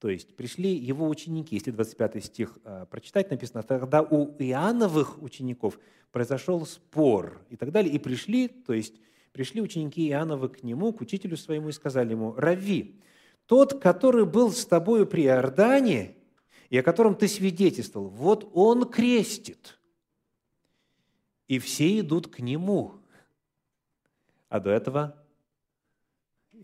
То 0.00 0.08
есть 0.08 0.36
пришли 0.36 0.74
его 0.74 1.08
ученики, 1.08 1.56
если 1.56 1.72
25 1.72 2.24
стих 2.24 2.58
а, 2.64 2.86
прочитать, 2.86 3.30
написано, 3.30 3.62
тогда 3.62 4.02
у 4.02 4.36
Иоанновых 4.38 5.20
учеников 5.20 5.78
произошел 6.12 6.64
спор 6.66 7.40
и 7.50 7.56
так 7.56 7.72
далее. 7.72 7.92
И 7.92 7.98
пришли, 7.98 8.48
то 8.48 8.72
есть 8.72 8.94
пришли 9.32 9.60
ученики 9.60 10.08
Иоанновы 10.08 10.50
к 10.50 10.62
нему, 10.62 10.92
к 10.92 11.00
учителю 11.00 11.36
своему, 11.36 11.70
и 11.70 11.72
сказали 11.72 12.12
ему, 12.12 12.32
«Рави, 12.36 13.00
тот, 13.46 13.80
который 13.80 14.24
был 14.24 14.52
с 14.52 14.64
тобою 14.66 15.06
при 15.06 15.24
Иордане, 15.24 16.14
и 16.70 16.78
о 16.78 16.82
котором 16.82 17.16
ты 17.16 17.26
свидетельствовал, 17.26 18.08
вот 18.08 18.48
он 18.54 18.88
крестит, 18.88 19.78
и 21.48 21.58
все 21.58 22.00
идут 22.00 22.28
к 22.28 22.40
нему. 22.40 22.94
А 24.48 24.60
до 24.60 24.70
этого 24.70 25.16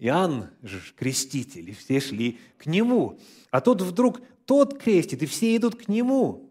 Иоанн 0.01 0.51
же 0.63 0.81
креститель, 0.97 1.71
и 1.71 1.73
все 1.73 2.01
шли 2.01 2.39
к 2.59 2.67
нему. 2.67 3.19
А 3.51 3.61
тут 3.61 3.81
вдруг 3.83 4.21
тот 4.45 4.79
крестит, 4.79 5.23
и 5.23 5.27
все 5.27 5.57
идут 5.57 5.77
к 5.77 5.89
нему. 5.89 6.51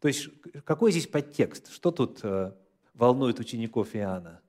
То 0.00 0.08
есть 0.08 0.28
какой 0.64 0.90
здесь 0.90 1.06
подтекст? 1.06 1.72
Что 1.72 1.90
тут 1.90 2.20
э, 2.22 2.52
волнует 2.94 3.38
учеников 3.38 3.94
Иоанна? 3.94 4.40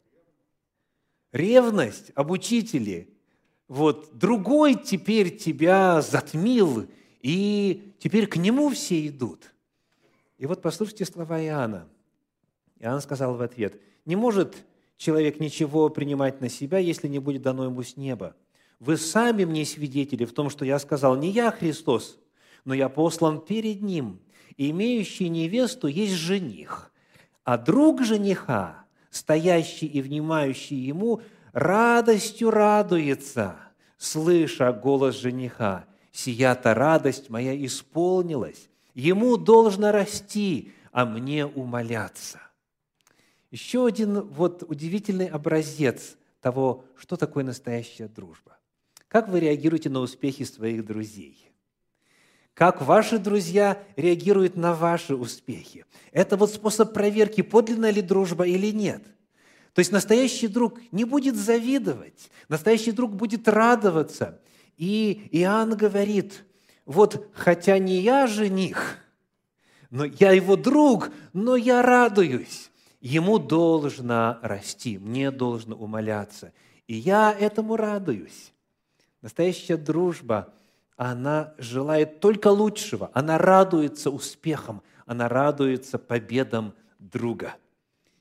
Ревность 1.31 2.11
об 2.15 2.31
учителе, 2.31 3.07
вот 3.67 4.17
другой 4.17 4.75
теперь 4.75 5.37
тебя 5.37 6.01
затмил, 6.01 6.87
и 7.21 7.93
теперь 7.99 8.27
к 8.27 8.35
нему 8.35 8.69
все 8.69 9.07
идут. 9.07 9.53
И 10.37 10.45
вот 10.45 10.61
послушайте 10.61 11.05
слова 11.05 11.41
Иоанна. 11.41 11.87
Иоанн 12.79 13.01
сказал 13.01 13.35
в 13.35 13.41
ответ, 13.41 13.79
«Не 14.05 14.15
может 14.15 14.55
человек 15.01 15.39
ничего 15.39 15.89
принимать 15.89 16.41
на 16.41 16.49
себя, 16.49 16.77
если 16.77 17.07
не 17.07 17.17
будет 17.17 17.41
дано 17.41 17.63
ему 17.65 17.81
с 17.81 17.97
неба. 17.97 18.35
Вы 18.79 18.97
сами 18.97 19.45
мне 19.45 19.65
свидетели 19.65 20.25
в 20.25 20.31
том, 20.31 20.51
что 20.51 20.63
я 20.63 20.77
сказал, 20.77 21.15
не 21.15 21.31
я 21.31 21.49
Христос, 21.49 22.19
но 22.65 22.75
я 22.75 22.87
послан 22.87 23.41
перед 23.41 23.81
Ним, 23.81 24.19
и 24.57 24.69
имеющий 24.69 25.29
невесту 25.29 25.87
есть 25.87 26.13
жених, 26.13 26.91
а 27.43 27.57
друг 27.57 28.03
жениха, 28.03 28.85
стоящий 29.09 29.87
и 29.87 30.03
внимающий 30.03 30.77
ему, 30.77 31.21
радостью 31.51 32.51
радуется, 32.51 33.55
слыша 33.97 34.71
голос 34.71 35.15
жениха. 35.15 35.85
Сия-то 36.11 36.75
радость 36.75 37.31
моя 37.31 37.55
исполнилась. 37.65 38.69
Ему 38.93 39.37
должно 39.37 39.91
расти, 39.91 40.73
а 40.91 41.05
мне 41.05 41.45
умоляться. 41.47 42.39
Еще 43.51 43.85
один 43.85 44.21
вот 44.21 44.63
удивительный 44.67 45.27
образец 45.27 46.17
того, 46.39 46.85
что 46.97 47.17
такое 47.17 47.43
настоящая 47.43 48.07
дружба. 48.07 48.57
Как 49.07 49.27
вы 49.27 49.41
реагируете 49.41 49.89
на 49.89 49.99
успехи 49.99 50.43
своих 50.43 50.85
друзей? 50.85 51.51
Как 52.53 52.81
ваши 52.81 53.19
друзья 53.19 53.81
реагируют 53.95 54.55
на 54.55 54.73
ваши 54.73 55.15
успехи? 55.15 55.85
Это 56.11 56.37
вот 56.37 56.51
способ 56.51 56.93
проверки, 56.93 57.41
подлинная 57.41 57.91
ли 57.91 58.01
дружба 58.01 58.47
или 58.47 58.71
нет– 58.71 59.03
то 59.73 59.79
есть 59.79 59.91
настоящий 59.91 60.47
друг 60.47 60.79
не 60.91 61.05
будет 61.05 61.35
завидовать, 61.35 62.29
настоящий 62.49 62.91
друг 62.91 63.15
будет 63.15 63.47
радоваться. 63.47 64.41
И 64.77 65.29
Иоанн 65.31 65.77
говорит, 65.77 66.43
вот 66.85 67.29
хотя 67.33 67.77
не 67.77 68.01
я 68.01 68.27
жених, 68.27 68.97
но 69.89 70.05
я 70.05 70.31
его 70.31 70.55
друг, 70.55 71.11
но 71.33 71.55
я 71.55 71.81
радуюсь. 71.81 72.70
Ему 73.01 73.39
должно 73.39 74.37
расти, 74.41 74.97
мне 74.97 75.31
должно 75.31 75.75
умоляться. 75.75 76.53
И 76.87 76.95
я 76.95 77.35
этому 77.37 77.75
радуюсь. 77.75 78.53
Настоящая 79.21 79.77
дружба, 79.77 80.53
она 80.95 81.53
желает 81.57 82.19
только 82.19 82.47
лучшего, 82.47 83.11
она 83.13 83.37
радуется 83.37 84.09
успехам, 84.09 84.81
она 85.05 85.27
радуется 85.27 85.99
победам 85.99 86.73
друга. 86.99 87.55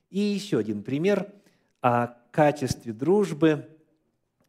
И 0.09 0.19
еще 0.19 0.59
один 0.59 0.83
пример– 0.83 1.33
о 1.81 2.09
качестве 2.31 2.93
дружбы. 2.93 3.69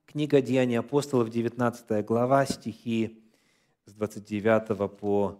Книга 0.05 0.41
Деяний 0.41 0.77
апостолов, 0.77 1.29
19 1.29 2.05
глава, 2.05 2.45
стихи 2.45 3.23
с 3.85 3.93
29 3.93 4.91
по 4.91 5.39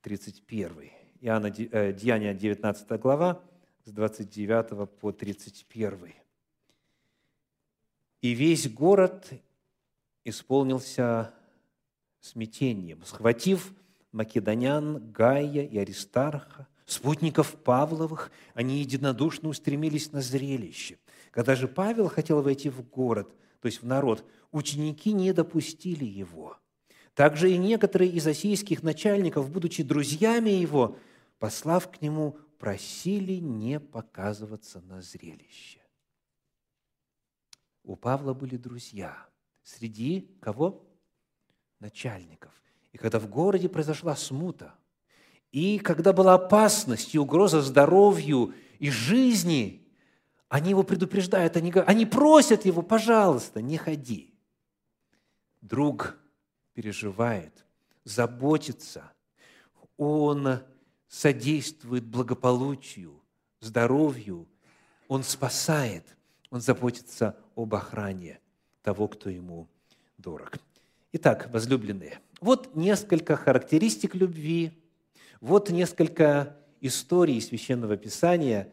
31. 0.00 0.90
Иоанна, 1.20 1.46
э, 1.46 1.92
Деяния, 1.92 2.34
19 2.34 2.98
глава, 2.98 3.42
с 3.84 3.90
29 3.90 4.88
по 4.88 5.12
31. 5.12 6.14
«И 8.20 8.30
весь 8.30 8.70
город 8.70 9.30
исполнился 10.24 11.34
смятением, 12.20 13.02
схватив 13.04 13.74
македонян 14.12 15.10
Гая 15.10 15.64
и 15.64 15.78
Аристарха, 15.78 16.68
спутников 16.86 17.56
Павловых, 17.56 18.30
они 18.54 18.78
единодушно 18.78 19.48
устремились 19.48 20.12
на 20.12 20.20
зрелище. 20.20 20.98
Когда 21.32 21.56
же 21.56 21.66
Павел 21.66 22.08
хотел 22.08 22.42
войти 22.42 22.68
в 22.70 22.88
город, 22.88 23.34
то 23.60 23.66
есть 23.66 23.82
в 23.82 23.86
народ, 23.86 24.24
ученики 24.52 25.12
не 25.12 25.32
допустили 25.32 26.04
его. 26.04 26.58
Также 27.14 27.50
и 27.50 27.58
некоторые 27.58 28.10
из 28.10 28.26
осийских 28.26 28.82
начальников, 28.82 29.50
будучи 29.50 29.82
друзьями 29.82 30.50
его, 30.50 30.96
послав 31.38 31.90
к 31.90 32.00
нему, 32.00 32.38
просили 32.62 33.40
не 33.40 33.80
показываться 33.80 34.80
на 34.82 35.02
зрелище. 35.02 35.80
У 37.82 37.96
Павла 37.96 38.34
были 38.34 38.56
друзья. 38.56 39.26
Среди 39.64 40.38
кого? 40.40 40.88
Начальников. 41.80 42.52
И 42.92 42.98
когда 42.98 43.18
в 43.18 43.28
городе 43.28 43.68
произошла 43.68 44.14
смута, 44.14 44.76
и 45.50 45.80
когда 45.80 46.12
была 46.12 46.34
опасность 46.34 47.16
и 47.16 47.18
угроза 47.18 47.62
здоровью 47.62 48.54
и 48.78 48.90
жизни, 48.92 49.84
они 50.48 50.70
его 50.70 50.84
предупреждают, 50.84 51.56
они, 51.56 51.72
они 51.84 52.06
просят 52.06 52.64
его, 52.64 52.82
пожалуйста, 52.82 53.60
не 53.60 53.76
ходи. 53.76 54.38
Друг 55.60 56.16
переживает, 56.74 57.66
заботится, 58.04 59.12
он 59.96 60.62
содействует 61.12 62.04
благополучию, 62.04 63.20
здоровью, 63.60 64.48
он 65.08 65.24
спасает, 65.24 66.06
он 66.48 66.62
заботится 66.62 67.38
об 67.54 67.74
охране 67.74 68.40
того, 68.82 69.08
кто 69.08 69.28
ему 69.28 69.68
дорог. 70.16 70.56
Итак, 71.12 71.50
возлюбленные, 71.52 72.18
вот 72.40 72.74
несколько 72.74 73.36
характеристик 73.36 74.14
любви, 74.14 74.72
вот 75.42 75.68
несколько 75.68 76.56
историй 76.80 77.42
Священного 77.42 77.98
Писания, 77.98 78.72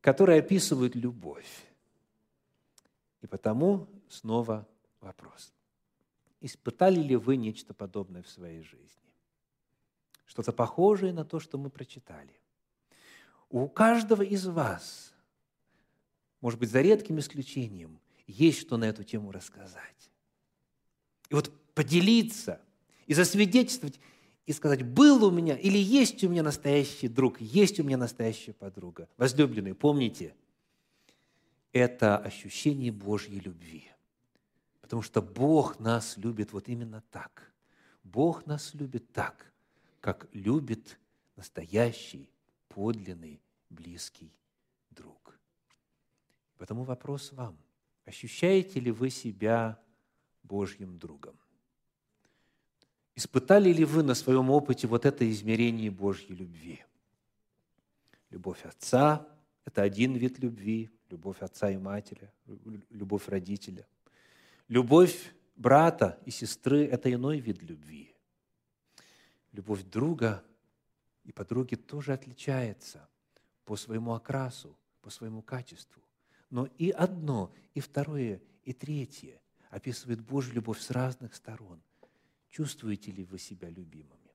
которые 0.00 0.38
описывают 0.38 0.94
любовь. 0.94 1.66
И 3.22 3.26
потому 3.26 3.88
снова 4.08 4.68
вопрос. 5.00 5.52
Испытали 6.40 7.00
ли 7.00 7.16
вы 7.16 7.36
нечто 7.36 7.74
подобное 7.74 8.22
в 8.22 8.28
своей 8.28 8.62
жизни? 8.62 8.99
Что-то 10.30 10.52
похожее 10.52 11.12
на 11.12 11.24
то, 11.24 11.40
что 11.40 11.58
мы 11.58 11.70
прочитали. 11.70 12.32
У 13.48 13.66
каждого 13.66 14.22
из 14.22 14.46
вас, 14.46 15.12
может 16.40 16.60
быть, 16.60 16.70
за 16.70 16.82
редким 16.82 17.18
исключением, 17.18 17.98
есть 18.28 18.60
что 18.60 18.76
на 18.76 18.84
эту 18.84 19.02
тему 19.02 19.32
рассказать. 19.32 20.12
И 21.30 21.34
вот 21.34 21.50
поделиться 21.74 22.60
и 23.08 23.14
засвидетельствовать, 23.14 23.98
и 24.46 24.52
сказать, 24.52 24.84
был 24.84 25.24
у 25.24 25.32
меня 25.32 25.56
или 25.56 25.78
есть 25.78 26.22
у 26.22 26.28
меня 26.28 26.44
настоящий 26.44 27.08
друг, 27.08 27.40
есть 27.40 27.80
у 27.80 27.82
меня 27.82 27.96
настоящая 27.96 28.52
подруга. 28.52 29.08
Возлюбленные, 29.16 29.74
помните, 29.74 30.36
это 31.72 32.16
ощущение 32.18 32.92
Божьей 32.92 33.40
любви. 33.40 33.90
Потому 34.80 35.02
что 35.02 35.22
Бог 35.22 35.80
нас 35.80 36.16
любит 36.18 36.52
вот 36.52 36.68
именно 36.68 37.02
так. 37.10 37.52
Бог 38.04 38.46
нас 38.46 38.74
любит 38.74 39.12
так, 39.12 39.49
как 40.00 40.28
любит 40.32 40.98
настоящий, 41.36 42.30
подлинный, 42.68 43.40
близкий 43.68 44.32
друг. 44.90 45.38
Потому 46.56 46.84
вопрос 46.84 47.32
вам. 47.32 47.56
Ощущаете 48.04 48.80
ли 48.80 48.90
вы 48.90 49.10
себя 49.10 49.78
Божьим 50.42 50.98
другом? 50.98 51.38
Испытали 53.14 53.72
ли 53.72 53.84
вы 53.84 54.02
на 54.02 54.14
своем 54.14 54.50
опыте 54.50 54.86
вот 54.86 55.04
это 55.04 55.30
измерение 55.30 55.90
Божьей 55.90 56.34
любви? 56.34 56.84
Любовь 58.30 58.64
отца– 58.64 59.26
это 59.64 59.82
один 59.82 60.14
вид 60.14 60.38
любви, 60.38 60.90
любовь 61.10 61.40
отца 61.40 61.70
и 61.70 61.76
матери, 61.76 62.32
любовь 62.90 63.28
родителя. 63.28 63.86
Любовь 64.68 65.34
брата 65.56 66.18
и 66.24 66.30
сестры– 66.30 66.86
это 66.86 67.12
иной 67.12 67.40
вид 67.40 67.62
любви. 67.62 68.09
Любовь 69.52 69.82
друга 69.84 70.44
и 71.24 71.32
подруги 71.32 71.74
тоже 71.74 72.12
отличается 72.12 73.08
по 73.64 73.76
своему 73.76 74.14
окрасу, 74.14 74.76
по 75.02 75.10
своему 75.10 75.42
качеству. 75.42 76.02
Но 76.50 76.66
и 76.78 76.90
одно, 76.90 77.52
и 77.74 77.80
второе, 77.80 78.40
и 78.64 78.72
третье 78.72 79.40
описывает 79.70 80.20
Божью 80.20 80.54
любовь 80.54 80.80
с 80.80 80.90
разных 80.90 81.34
сторон. 81.34 81.80
Чувствуете 82.48 83.12
ли 83.12 83.24
вы 83.24 83.38
себя 83.38 83.68
любимыми? 83.68 84.34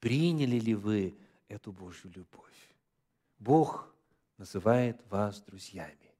Приняли 0.00 0.58
ли 0.58 0.74
вы 0.74 1.16
эту 1.48 1.72
Божью 1.72 2.10
любовь? 2.10 2.74
Бог 3.38 3.94
называет 4.36 5.00
вас 5.10 5.40
друзьями. 5.40 6.12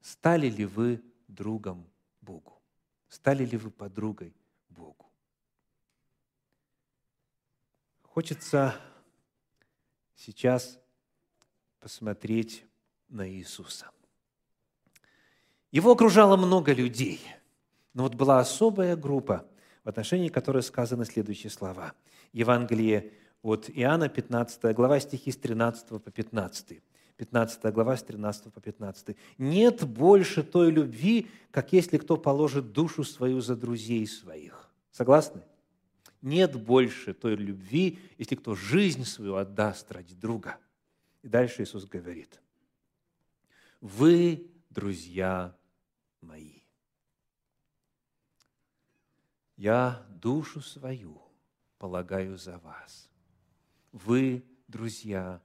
Стали 0.00 0.48
ли 0.48 0.66
вы 0.66 1.02
другом 1.26 1.88
Богу? 2.20 2.60
Стали 3.08 3.44
ли 3.44 3.56
вы 3.56 3.70
подругой 3.70 4.34
Богу? 4.68 5.05
Хочется 8.16 8.74
сейчас 10.14 10.78
посмотреть 11.80 12.64
на 13.10 13.28
Иисуса. 13.30 13.90
Его 15.70 15.92
окружало 15.92 16.38
много 16.38 16.72
людей, 16.72 17.20
но 17.92 18.04
вот 18.04 18.14
была 18.14 18.40
особая 18.40 18.96
группа, 18.96 19.44
в 19.84 19.90
отношении 19.90 20.30
которой 20.30 20.62
сказаны 20.62 21.04
следующие 21.04 21.50
слова. 21.50 21.92
Евангелие 22.32 23.12
от 23.42 23.68
Иоанна, 23.68 24.08
15 24.08 24.74
глава, 24.74 24.98
стихи 24.98 25.30
с 25.30 25.36
13 25.36 26.02
по 26.02 26.10
15. 26.10 26.80
15 27.18 27.64
глава, 27.74 27.98
с 27.98 28.02
13 28.02 28.50
по 28.50 28.62
15. 28.62 29.14
«Нет 29.36 29.84
больше 29.84 30.42
той 30.42 30.70
любви, 30.70 31.26
как 31.50 31.74
если 31.74 31.98
кто 31.98 32.16
положит 32.16 32.72
душу 32.72 33.04
свою 33.04 33.42
за 33.42 33.56
друзей 33.56 34.06
своих». 34.06 34.70
Согласны? 34.90 35.42
Нет 36.26 36.56
больше 36.60 37.14
той 37.14 37.36
любви, 37.36 38.00
если 38.18 38.34
кто 38.34 38.56
жизнь 38.56 39.04
свою 39.04 39.36
отдаст 39.36 39.92
ради 39.92 40.16
друга. 40.16 40.58
И 41.22 41.28
дальше 41.28 41.62
Иисус 41.62 41.84
говорит, 41.84 42.40
«Вы, 43.80 44.50
друзья 44.68 45.56
мои, 46.20 46.62
я 49.56 50.04
душу 50.10 50.60
свою 50.60 51.22
полагаю 51.78 52.36
за 52.38 52.58
вас. 52.58 53.08
Вы, 53.92 54.44
друзья 54.66 55.40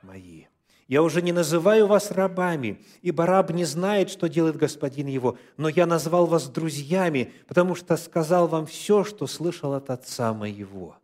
мои. 0.00 0.46
Я 0.90 1.04
уже 1.04 1.22
не 1.22 1.30
называю 1.30 1.86
вас 1.86 2.10
рабами, 2.10 2.84
ибо 3.00 3.24
раб 3.24 3.52
не 3.52 3.64
знает, 3.64 4.10
что 4.10 4.28
делает 4.28 4.56
господин 4.56 5.06
его, 5.06 5.38
но 5.56 5.68
я 5.68 5.86
назвал 5.86 6.26
вас 6.26 6.48
друзьями, 6.48 7.32
потому 7.46 7.76
что 7.76 7.96
сказал 7.96 8.48
вам 8.48 8.66
все, 8.66 9.04
что 9.04 9.28
слышал 9.28 9.74
от 9.74 9.88
Отца 9.88 10.34
моего. 10.34 10.96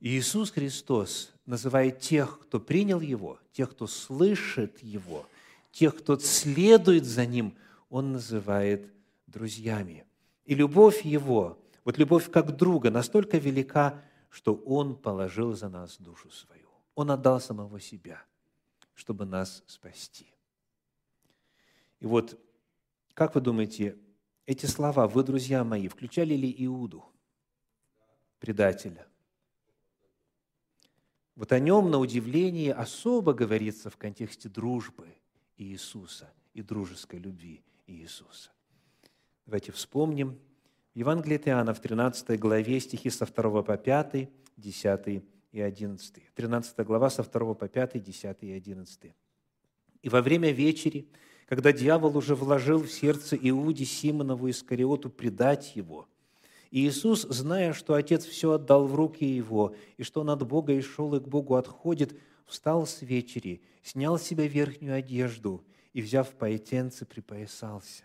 Иисус 0.00 0.50
Христос 0.50 1.30
называет 1.44 2.00
тех, 2.00 2.40
кто 2.40 2.58
принял 2.58 3.00
Его, 3.00 3.38
тех, 3.52 3.72
кто 3.72 3.86
слышит 3.86 4.82
Его, 4.82 5.26
тех, 5.70 5.94
кто 5.94 6.18
следует 6.18 7.04
за 7.04 7.26
Ним, 7.26 7.54
Он 7.90 8.12
называет 8.12 8.90
друзьями. 9.26 10.06
И 10.46 10.54
любовь 10.54 11.04
Его, 11.04 11.58
вот 11.84 11.98
любовь 11.98 12.30
как 12.30 12.56
друга, 12.56 12.90
настолько 12.90 13.36
велика, 13.36 14.02
что 14.30 14.54
Он 14.54 14.96
положил 14.96 15.52
за 15.52 15.68
нас 15.68 15.98
душу 15.98 16.30
свою. 16.30 16.67
Он 16.98 17.12
отдал 17.12 17.40
самого 17.40 17.78
себя, 17.78 18.20
чтобы 18.96 19.24
нас 19.24 19.62
спасти. 19.68 20.26
И 22.00 22.06
вот, 22.06 22.36
как 23.14 23.36
вы 23.36 23.40
думаете, 23.40 23.96
эти 24.46 24.66
слова, 24.66 25.06
вы, 25.06 25.22
друзья 25.22 25.62
мои, 25.62 25.86
включали 25.86 26.34
ли 26.34 26.52
Иуду, 26.66 27.04
предателя? 28.40 29.06
Вот 31.36 31.52
о 31.52 31.60
нем, 31.60 31.88
на 31.88 32.00
удивление, 32.00 32.74
особо 32.74 33.32
говорится 33.32 33.90
в 33.90 33.96
контексте 33.96 34.48
дружбы 34.48 35.06
Иисуса 35.56 36.28
и 36.52 36.62
дружеской 36.62 37.20
любви 37.20 37.62
Иисуса. 37.86 38.50
Давайте 39.46 39.70
вспомним. 39.70 40.36
Евангелие 40.94 41.38
от 41.38 41.46
Иоанна 41.46 41.74
в 41.74 41.80
13 41.80 42.40
главе 42.40 42.80
стихи 42.80 43.08
со 43.08 43.24
2 43.24 43.62
по 43.62 43.76
5, 43.76 44.28
10 44.56 45.37
и 45.58 45.60
11. 45.60 46.14
13 46.34 46.86
глава 46.86 47.10
со 47.10 47.22
2 47.22 47.54
по 47.54 47.68
5, 47.68 48.02
10 48.02 48.36
и 48.42 48.52
11. 48.52 49.12
«И 50.02 50.08
во 50.08 50.22
время 50.22 50.52
вечери, 50.52 51.08
когда 51.46 51.72
дьявол 51.72 52.16
уже 52.16 52.34
вложил 52.34 52.82
в 52.82 52.90
сердце 52.90 53.36
Иуде 53.36 53.84
Симонову 53.84 54.48
Искариоту 54.48 55.10
предать 55.10 55.76
его, 55.76 56.08
Иисус, 56.70 57.22
зная, 57.22 57.72
что 57.72 57.94
Отец 57.94 58.24
все 58.24 58.52
отдал 58.52 58.86
в 58.86 58.94
руки 58.94 59.24
Его, 59.24 59.74
и 59.96 60.02
что 60.02 60.20
он 60.20 60.30
от 60.30 60.46
Бога 60.46 60.74
и 60.74 60.82
шел 60.82 61.14
и 61.14 61.20
к 61.20 61.26
Богу 61.26 61.54
отходит, 61.54 62.14
встал 62.44 62.86
с 62.86 63.00
вечери, 63.00 63.62
снял 63.82 64.18
с 64.18 64.22
себя 64.22 64.46
верхнюю 64.46 64.94
одежду 64.94 65.64
и, 65.94 66.02
взяв 66.02 66.28
полотенце, 66.28 67.06
припоясался. 67.06 68.04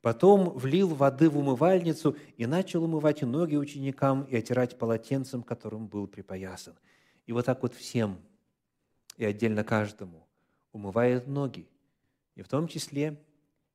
Потом 0.00 0.50
влил 0.50 0.88
воды 0.94 1.28
в 1.28 1.38
умывальницу 1.38 2.16
и 2.36 2.46
начал 2.46 2.84
умывать 2.84 3.22
ноги 3.22 3.56
ученикам 3.56 4.24
и 4.24 4.36
отирать 4.36 4.78
полотенцем, 4.78 5.42
которым 5.42 5.88
был 5.88 6.06
припоясан. 6.06 6.74
И 7.26 7.32
вот 7.32 7.46
так 7.46 7.62
вот 7.62 7.74
всем, 7.74 8.18
и 9.16 9.24
отдельно 9.24 9.64
каждому, 9.64 10.26
умывает 10.72 11.26
ноги, 11.26 11.68
и 12.36 12.42
в 12.42 12.48
том 12.48 12.68
числе 12.68 13.18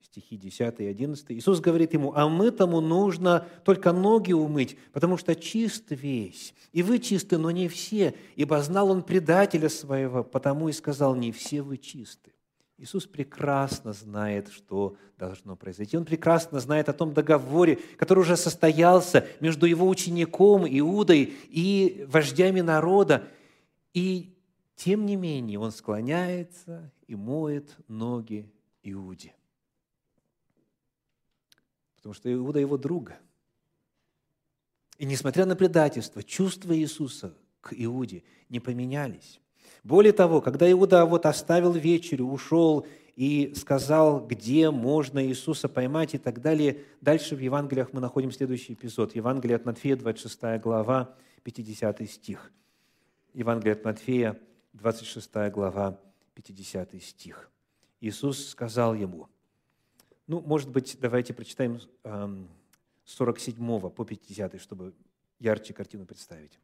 стихи 0.02 0.38
10 0.38 0.80
и 0.80 0.86
11. 0.86 1.32
Иисус 1.32 1.60
говорит 1.60 1.94
ему, 1.94 2.14
а 2.16 2.28
мы 2.30 2.52
тому 2.52 2.82
нужно 2.82 3.48
только 3.66 3.92
ноги 3.92 4.32
умыть, 4.32 4.78
потому 4.92 5.18
что 5.18 5.36
чист 5.36 5.86
весь. 5.90 6.54
И 6.72 6.84
вы 6.84 7.00
чисты, 7.00 7.38
но 7.38 7.52
не 7.52 7.68
все, 7.68 8.14
ибо 8.36 8.62
знал 8.62 8.92
он 8.92 9.04
предателя 9.04 9.70
своего, 9.70 10.24
потому 10.24 10.70
и 10.70 10.74
сказал, 10.74 11.16
не 11.16 11.32
все 11.32 11.62
вы 11.62 11.78
чисты. 11.78 12.32
Иисус 12.78 13.06
прекрасно 13.06 13.94
знает, 13.94 14.50
что 14.50 14.98
должно 15.18 15.56
произойти. 15.56 15.96
Он 15.96 16.06
прекрасно 16.06 16.60
знает 16.60 16.90
о 16.90 16.94
том 16.94 17.14
договоре, 17.14 17.78
который 17.98 18.20
уже 18.20 18.36
состоялся 18.36 19.28
между 19.40 19.66
его 19.66 19.88
учеником 19.88 20.66
Иудой 20.68 21.34
и 21.50 22.06
вождями 22.08 22.62
народа. 22.62 23.28
И 23.94 24.36
тем 24.76 25.06
не 25.06 25.16
менее 25.16 25.60
он 25.60 25.72
склоняется 25.72 26.92
и 27.08 27.16
моет 27.16 27.76
ноги 27.88 28.52
Иуде 28.82 29.34
потому 32.04 32.14
что 32.14 32.32
Иуда 32.34 32.60
его 32.60 32.78
друг. 32.78 33.14
И 34.98 35.06
несмотря 35.06 35.46
на 35.46 35.56
предательство, 35.56 36.22
чувства 36.22 36.78
Иисуса 36.78 37.34
к 37.62 37.74
Иуде 37.74 38.24
не 38.50 38.60
поменялись. 38.60 39.40
Более 39.84 40.14
того, 40.14 40.42
когда 40.42 40.72
Иуда 40.72 41.06
вот 41.06 41.26
оставил 41.26 41.74
вечерю, 41.74 42.26
ушел 42.26 42.86
и 43.16 43.54
сказал, 43.56 44.26
где 44.26 44.72
можно 44.72 45.26
Иисуса 45.26 45.70
поймать 45.70 46.16
и 46.16 46.18
так 46.18 46.42
далее, 46.42 46.84
дальше 47.02 47.36
в 47.36 47.40
Евангелиях 47.40 47.94
мы 47.94 48.02
находим 48.02 48.32
следующий 48.32 48.74
эпизод. 48.74 49.16
Евангелие 49.16 49.56
от 49.56 49.66
Матфея, 49.66 49.96
26 49.96 50.60
глава, 50.62 51.16
50 51.44 52.10
стих. 52.10 52.52
Евангелие 53.34 53.74
от 53.74 53.84
Матфея, 53.84 54.40
26 54.74 55.52
глава, 55.52 56.00
50 56.36 57.02
стих. 57.02 57.50
Иисус 58.02 58.50
сказал 58.50 58.96
ему, 58.96 59.28
ну, 60.28 60.42
может 60.42 60.70
быть, 60.70 60.98
давайте 61.00 61.34
прочитаем 61.34 61.80
с 61.80 61.88
47 63.06 63.90
по 63.90 64.06
50, 64.06 64.60
чтобы 64.60 64.94
ярче 65.40 65.74
картину 65.74 66.06
представить. 66.06 66.60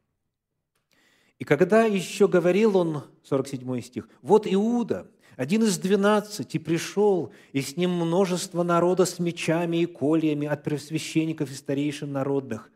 «И 1.40 1.44
когда 1.44 1.84
еще 1.84 2.28
говорил 2.28 2.76
он, 2.76 3.02
47 3.24 3.80
стих, 3.80 4.08
«Вот 4.20 4.46
Иуда, 4.46 5.10
один 5.36 5.62
из 5.62 5.78
двенадцати, 5.78 6.58
пришел, 6.58 7.32
и 7.52 7.62
с 7.62 7.78
ним 7.78 7.92
множество 7.92 8.62
народа 8.62 9.06
с 9.06 9.18
мечами 9.18 9.78
и 9.78 9.86
кольями 9.86 10.46
от 10.46 10.62
пресвященников 10.62 11.50
и 11.50 11.54
старейшин 11.54 12.12
народных. 12.12 12.70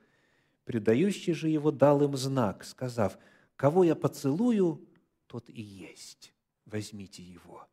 Предающий 0.64 1.34
же 1.34 1.50
его 1.50 1.70
дал 1.70 2.02
им 2.02 2.16
знак, 2.16 2.64
сказав, 2.64 3.18
«Кого 3.54 3.84
я 3.84 3.94
поцелую, 3.94 4.80
тот 5.26 5.50
и 5.50 5.60
есть, 5.60 6.32
возьмите 6.64 7.22
его». 7.22 7.68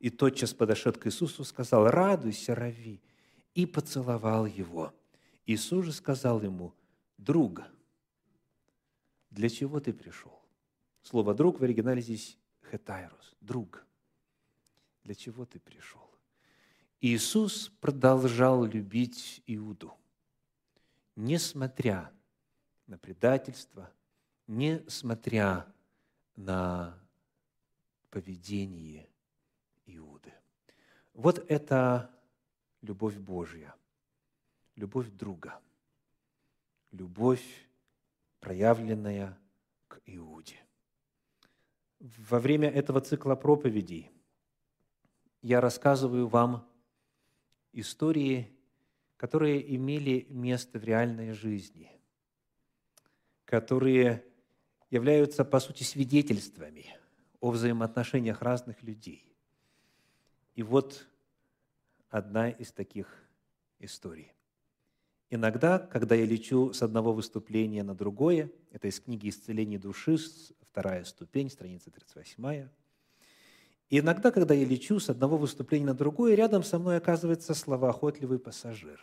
И 0.00 0.10
тотчас 0.10 0.52
подошел 0.52 0.92
к 0.92 1.06
Иисусу, 1.06 1.44
сказал, 1.44 1.88
«Радуйся, 1.88 2.56
Рави!» 2.56 3.00
и 3.54 3.66
поцеловал 3.66 4.46
его. 4.46 4.92
Иисус 5.46 5.84
же 5.84 5.92
сказал 5.92 6.42
ему, 6.42 6.74
«Друг, 7.18 7.62
для 9.34 9.48
чего 9.50 9.80
ты 9.80 9.92
пришел?» 9.92 10.40
Слово 11.02 11.34
«друг» 11.34 11.60
в 11.60 11.64
оригинале 11.64 12.00
здесь 12.00 12.38
«хетайрос»– 12.70 13.34
«друг». 13.40 13.84
Для 15.02 15.14
чего 15.14 15.44
ты 15.44 15.60
пришел? 15.60 16.00
Иисус 17.00 17.68
продолжал 17.80 18.64
любить 18.64 19.42
Иуду, 19.46 19.92
несмотря 21.14 22.10
на 22.86 22.96
предательство, 22.96 23.92
несмотря 24.46 25.70
на 26.36 26.98
поведение 28.08 29.06
Иуды. 29.84 30.32
Вот 31.12 31.44
это 31.50 32.10
любовь 32.80 33.16
Божья, 33.16 33.74
любовь 34.76 35.10
друга, 35.10 35.60
любовь, 36.92 37.44
проявленная 38.44 39.38
к 39.88 40.02
Иуде. 40.04 40.60
Во 41.98 42.38
время 42.38 42.68
этого 42.68 43.00
цикла 43.00 43.36
проповедей 43.36 44.10
я 45.40 45.62
рассказываю 45.62 46.28
вам 46.28 46.70
истории, 47.72 48.54
которые 49.16 49.74
имели 49.74 50.26
место 50.28 50.78
в 50.78 50.84
реальной 50.84 51.32
жизни, 51.32 51.90
которые 53.46 54.26
являются, 54.90 55.42
по 55.46 55.58
сути, 55.58 55.82
свидетельствами 55.82 56.94
о 57.40 57.50
взаимоотношениях 57.50 58.42
разных 58.42 58.82
людей. 58.82 59.34
И 60.54 60.62
вот 60.62 61.08
одна 62.10 62.50
из 62.50 62.72
таких 62.72 63.08
историй. 63.78 64.33
Иногда, 65.34 65.80
когда 65.80 66.14
я 66.14 66.24
лечу 66.24 66.72
с 66.72 66.80
одного 66.80 67.12
выступления 67.12 67.82
на 67.82 67.92
другое, 67.92 68.52
это 68.70 68.86
из 68.86 69.00
книги 69.00 69.28
«Исцеление 69.28 69.80
души», 69.80 70.16
вторая 70.70 71.02
ступень, 71.02 71.50
страница 71.50 71.90
38, 71.90 72.68
иногда, 73.90 74.30
когда 74.30 74.54
я 74.54 74.64
лечу 74.64 75.00
с 75.00 75.10
одного 75.10 75.36
выступления 75.36 75.86
на 75.86 75.94
другое, 75.94 76.36
рядом 76.36 76.62
со 76.62 76.78
мной 76.78 76.98
оказывается 76.98 77.52
словоохотливый 77.52 78.38
пассажир. 78.38 79.00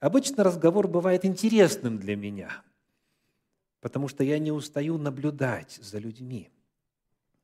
Обычно 0.00 0.44
разговор 0.44 0.88
бывает 0.88 1.26
интересным 1.26 1.98
для 1.98 2.16
меня, 2.16 2.62
потому 3.82 4.08
что 4.08 4.24
я 4.24 4.38
не 4.38 4.50
устаю 4.50 4.96
наблюдать 4.96 5.78
за 5.82 5.98
людьми– 5.98 6.50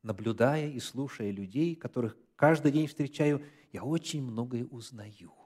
наблюдая 0.02 0.70
и 0.70 0.80
слушая 0.80 1.32
людей, 1.32 1.74
которых 1.74 2.16
каждый 2.34 2.72
день 2.72 2.86
встречаю, 2.86 3.42
я 3.72 3.82
очень 3.82 4.22
многое 4.22 4.64
узнаю. 4.64 5.43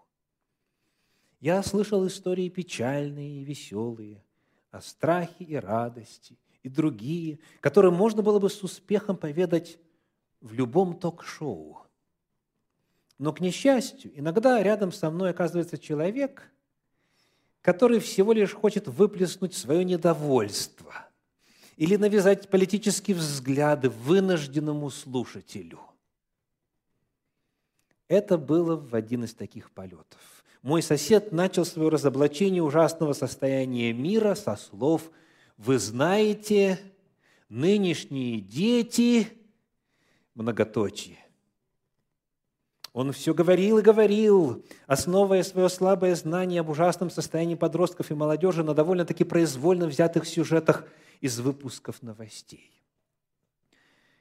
Я 1.40 1.62
слышал 1.62 2.07
истории 2.07 2.48
печальные 2.48 3.42
и 3.42 3.44
веселые, 3.44 4.24
о 4.70 4.81
страхе 4.81 5.44
и 5.44 5.55
радости, 5.57 6.38
и 6.62 6.68
другие, 6.68 7.38
которые 7.61 7.92
можно 7.92 8.22
было 8.22 8.38
бы 8.38 8.51
с 8.51 8.62
успехом 8.62 9.16
поведать 9.16 9.79
в 10.40 10.53
любом 10.53 10.98
ток-шоу. 10.98 11.87
Но, 13.18 13.33
к 13.33 13.40
несчастью, 13.40 14.12
иногда 14.18 14.62
рядом 14.62 14.92
со 14.92 15.11
мной 15.11 15.31
оказывается 15.31 15.79
человек, 15.79 16.53
который 17.62 17.98
всего 17.98 18.33
лишь 18.33 18.53
хочет 18.53 18.88
выплеснуть 18.88 19.55
свое 19.55 19.85
недовольство– 19.85 20.92
или 21.79 21.94
навязать 21.94 22.51
политические 22.51 23.16
взгляды 23.16 23.88
вынужденному 23.88 24.90
слушателю. 24.90 25.81
Это 28.09 28.37
было 28.37 28.74
в 28.74 28.96
один 28.96 29.22
из 29.22 29.33
таких 29.33 29.70
полетов. 29.70 30.38
Мой 30.62 30.83
сосед 30.83 31.33
начал 31.33 31.64
свое 31.64 31.88
разоблачение 31.88 32.62
ужасного 32.62 33.12
состояния 33.12 33.92
мира 33.92 34.35
со 34.35 34.57
слов 34.57 35.11
«Вы 35.57 35.79
знаете, 35.79 36.79
нынешние 37.49 38.40
дети...» 38.40 39.29
многоточие. 40.35 41.18
Он 42.92 43.12
все 43.12 43.35
говорил 43.35 43.79
и 43.79 43.83
говорил, 43.83 44.64
основывая 44.87 45.42
свое 45.42 45.68
слабое 45.68 46.14
знание 46.14 46.61
об 46.61 46.71
ужасном 46.71 47.11
состоянии 47.11 47.55
подростков 47.55 48.11
и 48.11 48.14
молодежи 48.14 48.62
на 48.62 48.73
довольно-таки 48.73 49.25
произвольно 49.25 49.87
взятых 49.87 50.27
сюжетах 50.27 50.87
из 51.21 51.38
выпусков 51.40 52.03
новостей. 52.03 52.73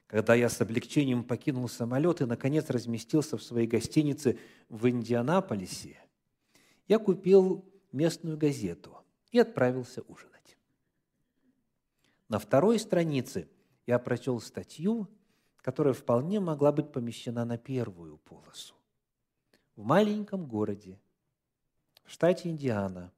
Когда 0.08 0.36
я 0.36 0.50
с 0.50 0.60
облегчением 0.60 1.24
покинул 1.24 1.68
самолет 1.70 2.22
и, 2.22 2.26
наконец, 2.26 2.70
разместился 2.70 3.38
в 3.38 3.44
своей 3.44 3.68
гостинице 3.68 4.38
в 4.70 4.90
Индианаполисе, 4.90 5.98
я 6.88 7.00
купил 7.00 7.66
местную 7.92 8.38
газету 8.38 8.98
и 9.32 9.40
отправился 9.40 10.02
ужинать. 10.04 10.58
На 12.30 12.40
второй 12.40 12.80
странице 12.80 13.50
я 13.86 14.00
прочел 14.00 14.40
статью, 14.42 15.08
которая 15.58 15.94
вполне 15.94 16.40
могла 16.40 16.72
быть 16.72 16.92
помещена 16.92 17.46
на 17.46 17.58
первую 17.58 18.18
полосу. 18.18 18.76
В 19.76 19.84
маленьком 19.84 20.46
городе, 20.46 21.00
в 22.04 22.12
штате 22.12 22.50
Индиана, 22.50 23.12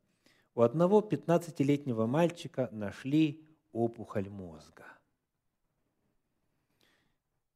у 0.56 0.62
одного 0.62 1.00
15-летнего 1.02 2.06
мальчика 2.06 2.70
нашли 2.72 3.48
опухоль 3.72 4.30
мозга. 4.30 4.86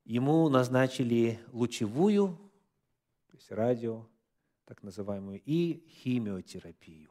Ему 0.05 0.47
назначили 0.49 1.39
лучевую, 1.51 2.37
то 3.27 3.37
есть 3.37 3.51
радио, 3.51 4.07
так 4.65 4.83
называемую, 4.83 5.41
и 5.45 5.83
химиотерапию. 5.87 7.09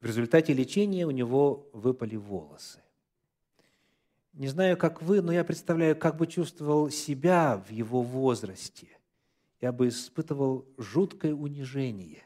В 0.00 0.06
результате 0.06 0.52
лечения 0.52 1.06
у 1.06 1.12
него 1.12 1.70
выпали 1.72 2.16
волосы. 2.16 2.82
Не 4.32 4.48
знаю, 4.48 4.76
как 4.76 5.02
вы, 5.02 5.20
но 5.20 5.32
я 5.32 5.44
представляю, 5.44 5.94
как 5.96 6.16
бы 6.16 6.26
чувствовал 6.26 6.90
себя 6.90 7.58
в 7.58 7.70
его 7.70 8.02
возрасте. 8.02 8.88
Я 9.60 9.70
бы 9.72 9.88
испытывал 9.88 10.66
жуткое 10.76 11.34
унижение. 11.34 12.24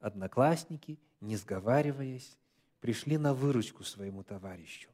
Одноклассники, 0.00 0.98
не 1.20 1.36
сговариваясь, 1.36 2.36
пришли 2.80 3.16
на 3.16 3.32
выручку 3.32 3.82
своему 3.84 4.22
товарищу. 4.22 4.90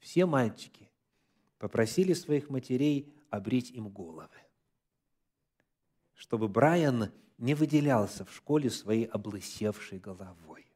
Все 0.00 0.26
мальчики 0.26 0.90
попросили 1.58 2.14
своих 2.14 2.48
матерей 2.48 3.14
обрить 3.28 3.70
им 3.70 3.88
головы. 3.90 4.28
Чтобы 6.20 6.48
Брайан 6.48 7.10
не 7.38 7.54
выделялся 7.54 8.26
в 8.26 8.34
школе 8.34 8.68
своей 8.68 9.06
облысевшей 9.06 9.98
головой. 9.98 10.66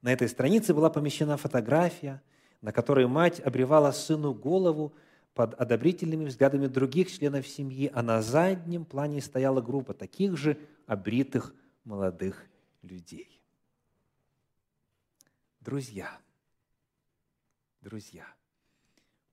На 0.00 0.10
этой 0.10 0.26
странице 0.26 0.72
была 0.72 0.88
помещена 0.88 1.36
фотография, 1.36 2.22
на 2.62 2.72
которой 2.72 3.06
мать 3.06 3.40
обревала 3.40 3.92
сыну 3.92 4.32
голову 4.32 4.94
под 5.34 5.52
одобрительными 5.52 6.24
взглядами 6.24 6.66
других 6.66 7.12
членов 7.12 7.46
семьи, 7.46 7.90
а 7.92 8.02
на 8.02 8.22
заднем 8.22 8.86
плане 8.86 9.20
стояла 9.20 9.60
группа 9.60 9.92
таких 9.92 10.38
же 10.38 10.56
обритых 10.86 11.54
молодых 11.84 12.46
людей. 12.80 13.42
Друзья, 15.60 16.18
друзья, 17.82 18.24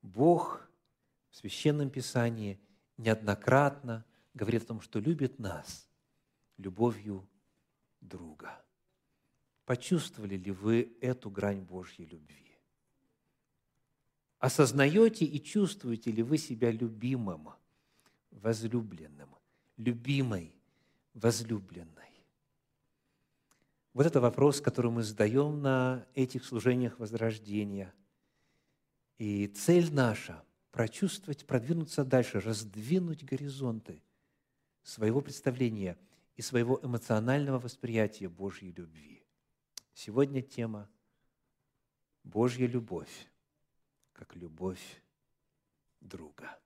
Бог 0.01 0.67
в 1.29 1.37
Священном 1.37 1.89
Писании 1.89 2.59
неоднократно 2.97 4.03
говорит 4.37 4.63
о 4.63 4.67
том, 4.67 4.81
что 4.81 4.99
любит 4.99 5.39
нас 5.39 5.89
любовью 6.57 7.27
друга. 7.99 8.63
Почувствовали 9.65 10.37
ли 10.37 10.51
вы 10.51 10.95
эту 11.01 11.29
грань 11.29 11.61
Божьей 11.61 12.05
любви? 12.05 12.57
Осознаете 14.39 15.25
и 15.25 15.43
чувствуете 15.43 16.11
ли 16.11 16.23
вы 16.23 16.37
себя 16.37 16.71
любимым, 16.71 17.49
возлюбленным, 18.31 19.35
любимой, 19.75 20.55
возлюбленной? 21.15 21.95
Вот 23.93 24.05
это 24.05 24.21
вопрос, 24.21 24.61
который 24.61 24.91
мы 24.91 25.01
задаем 25.01 25.59
на 25.61 26.05
этих 26.13 26.45
служениях 26.45 26.99
возрождения. 26.99 27.93
И 29.17 29.47
цель 29.47 29.91
наша– 29.91 30.43
прочувствовать, 30.71 31.47
продвинуться 31.47 32.05
дальше, 32.05 32.39
раздвинуть 32.39 33.23
горизонты 33.23 34.03
своего 34.87 35.19
представления 35.19 35.97
и 36.37 36.41
своего 36.41 36.79
эмоционального 36.81 37.59
восприятия 37.59 38.29
Божьей 38.29 38.71
любви. 38.71 39.21
Сегодня 39.93 40.41
тема 40.41 40.89
«Божья 42.23 42.65
любовь, 42.67 43.27
как 44.13 44.33
любовь 44.35 45.01
друга». 45.99 46.57